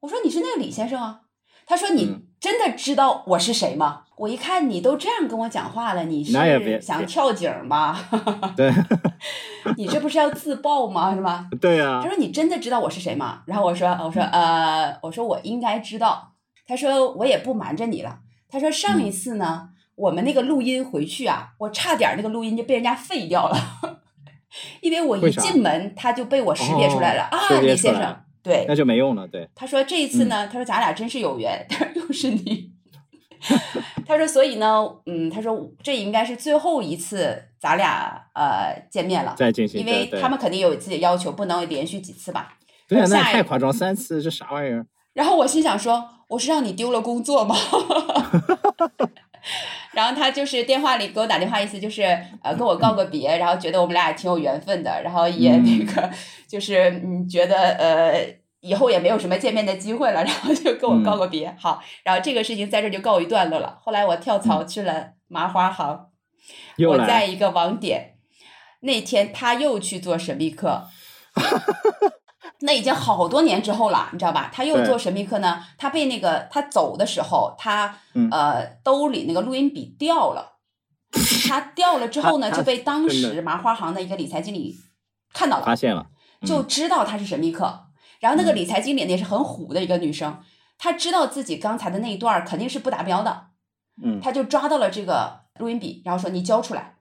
[0.00, 1.22] 我说：“你是那个李先生啊。”
[1.66, 6.32] 他说：“你嗯真的知道我是谁吗？”我一看你都这样跟我讲话了，你是
[6.80, 7.96] 想跳井吗？
[8.56, 8.72] 对
[9.76, 11.14] 你这不是要自爆吗？
[11.14, 11.48] 是吗？
[11.60, 16.32] 对啊他，说：“你真的知道我是谁吗？”然后我说：“我说呃，我说我应该知道。”
[16.66, 24.00] 他说：“我也不瞒着你了。”他说：“上一次呢，我们那个录音回去啊，我差点那个录音就被人家废掉了，
[24.80, 28.20] 因为我一进门他就被我识别出来了、哦啊，李先生。
[28.42, 29.28] 对那，就没用了。
[29.28, 32.72] 对，他说这一次呢，他说咱俩真是有缘，他说又是你。
[34.06, 42.54] 他说，所以呢，嗯，他说这应该是最后一次咱俩呃见面了，再进行因为他们肯定有自己的要求，不能连续几次吧。
[42.88, 44.86] 对啊，那太夸张，三次这啥玩意儿？
[45.12, 47.56] 然后我心想说，我是让你丢了工作吗？
[49.92, 52.02] 然后他就是电话里给我打电话，意思就是
[52.42, 56.10] 呃跟我告个别，然后觉得我们俩也挺有缘分的，然后也那个
[56.46, 58.26] 就是嗯觉得呃
[58.60, 61.52] 以后也没有什么见面的机会了，然后就跟我告个别。
[61.58, 63.78] 好，然后这个事情在这就告一段落了。
[63.80, 66.10] 后来我跳槽去了麻花行，
[66.86, 68.16] 我在一个网点，
[68.80, 70.86] 那天他又去做神秘客，
[72.60, 74.50] 那已经好多年之后了，你知道吧？
[74.52, 78.28] 他又做神秘客呢，他被那个他走的时候，他、嗯。
[78.30, 80.54] 呃兜里那个录音笔掉了，
[81.46, 84.74] 他掉了之后呢，就被当时麻花行的一个理财经理
[85.32, 86.06] 看到了，发现了，
[86.44, 87.86] 就知道他是神秘客。
[88.18, 88.56] 然后那个嗯。
[88.56, 90.40] 理财经理呢也是很虎的一个女生，
[90.78, 93.46] 她知道自己刚才的那一段肯定是不达标的，
[94.02, 96.96] 嗯，她就抓到了这个录音笔，然后说你交出来，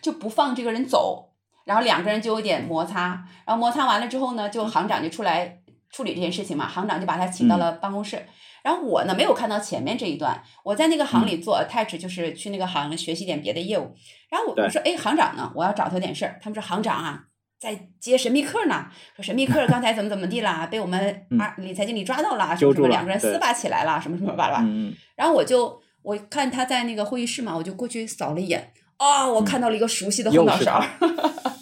[0.00, 1.27] 就不放这个人走。
[1.68, 5.58] 然后两个人就有点摩擦，然后摩擦完了之后呢，就行长就出来
[5.92, 8.24] 处理这件事情嘛，行长就把他请到了办公室。
[8.62, 13.94] 然后我呢没有看到前面这一段，我在那个行里做 attach，就是去那个行学习点别的业务。
[14.30, 15.52] 然后我说，哎，行长呢？
[15.54, 16.38] 我要找他有点事儿。
[16.42, 17.24] 他们说行长啊，
[17.60, 24.60] 在接神秘客呢，说神秘客刚才怎么怎么地啦，被我们嗯啊理财经理抓到了，什么什么，两个人撕巴起来了，什么什么吧吧。
[24.62, 31.54] 嗯嗯，然后我就我看他在那个会议室嘛，我就过去扫了一眼，啊、我看到了一个熟悉的后脑勺他。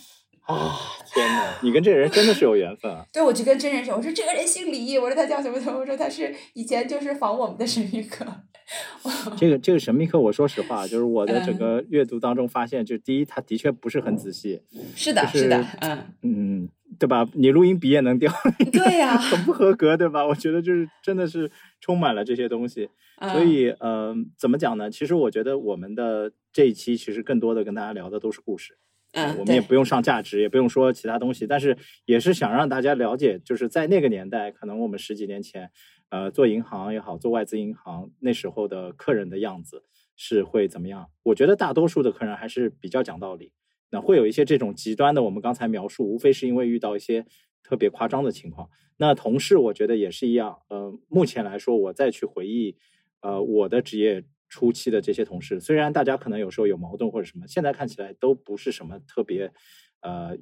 [0.47, 0.77] 啊，
[1.13, 3.05] 天哪，你跟这人真的是有缘分啊！
[3.13, 8.25] 对，我就跟真人说，我说这个人姓李，我说他叫什么什么，我说他是以前就是仿我们的神秘客。
[9.39, 14.61] 这个这个神秘客，我说实话，就是我在整嗯个阅读当中发现，就第一，他的确不是很仔细，
[14.97, 16.69] 是的，就是是的，嗯，嗯，
[16.99, 17.29] 对吧？
[17.35, 18.33] 你录音笔也能掉，
[18.73, 20.27] 对呀、很不合格，对吧？
[20.27, 21.49] 我觉得就是真的是
[21.81, 22.89] 充满了这些东西，
[23.19, 24.91] 嗯所以呃，怎么讲呢？
[24.91, 28.77] 其实我觉得我们的这一期其实更多的跟大家聊的都是故事，
[29.17, 35.71] 嗯，我们也不用上价值，也不用说其他东西，但是也是想让大家了解，就是在那个年代，可能我们十几年前，
[36.11, 39.85] 呃，做银行也好，做外资银行那时候的客人的样子，
[40.17, 41.09] 是会怎么样？
[41.23, 43.53] 我觉得大多数的客人还是比较讲道理。
[43.91, 47.25] 那会有一些这种极端的，我们刚才描述，无非是因为遇到一些
[47.63, 48.69] 特别夸张的情况。
[48.99, 50.59] 那同事，我觉得也是一样。
[50.69, 52.77] 呃，目前来说，我再去回忆，
[53.21, 59.53] 呃，我的职业初期的这些同事，虽然大家可能有时候有矛盾或者什么，现在看起来都不是什么特别
[60.01, 60.37] 呃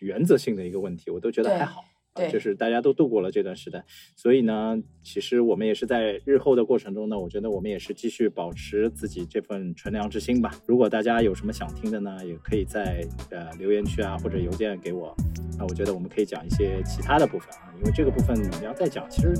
[0.00, 1.84] 原则性的一个问题，我都觉得还好。
[2.14, 3.84] 对，就是大家都度过了这段时代，
[4.14, 10.52] 所以呢，其实我们也是在日后的过程中呢，我觉得我们也是继续保持自己这份纯良之心吧。
[10.64, 15.12] 如果大家有什么想听的呢，也可以在呃留言区啊或者邮件给我，
[15.58, 19.34] 那我觉得我们可以讲一些其他的部分啊，因为这个部分你要再讲，其实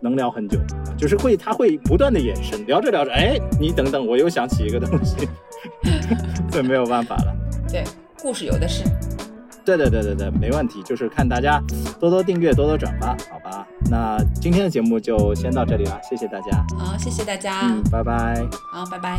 [0.00, 0.60] 能聊很久，
[0.96, 5.28] 就是会它会不断的延伸，聊着聊着，哎，你等等，我又想起一个东西，
[6.50, 7.36] 这没有办法了。
[7.68, 7.82] 对，
[8.22, 8.84] 故事有的是。
[9.64, 11.62] 对对对对对，没问题，就是看大家
[11.98, 13.66] 多多订阅，多多转发，好吧？
[13.90, 16.64] 那今天的节目就先到这里了，谢谢大家。
[16.78, 17.62] 好，谢谢大家。
[17.62, 18.46] 嗯，拜拜。
[18.70, 19.16] 好，拜拜。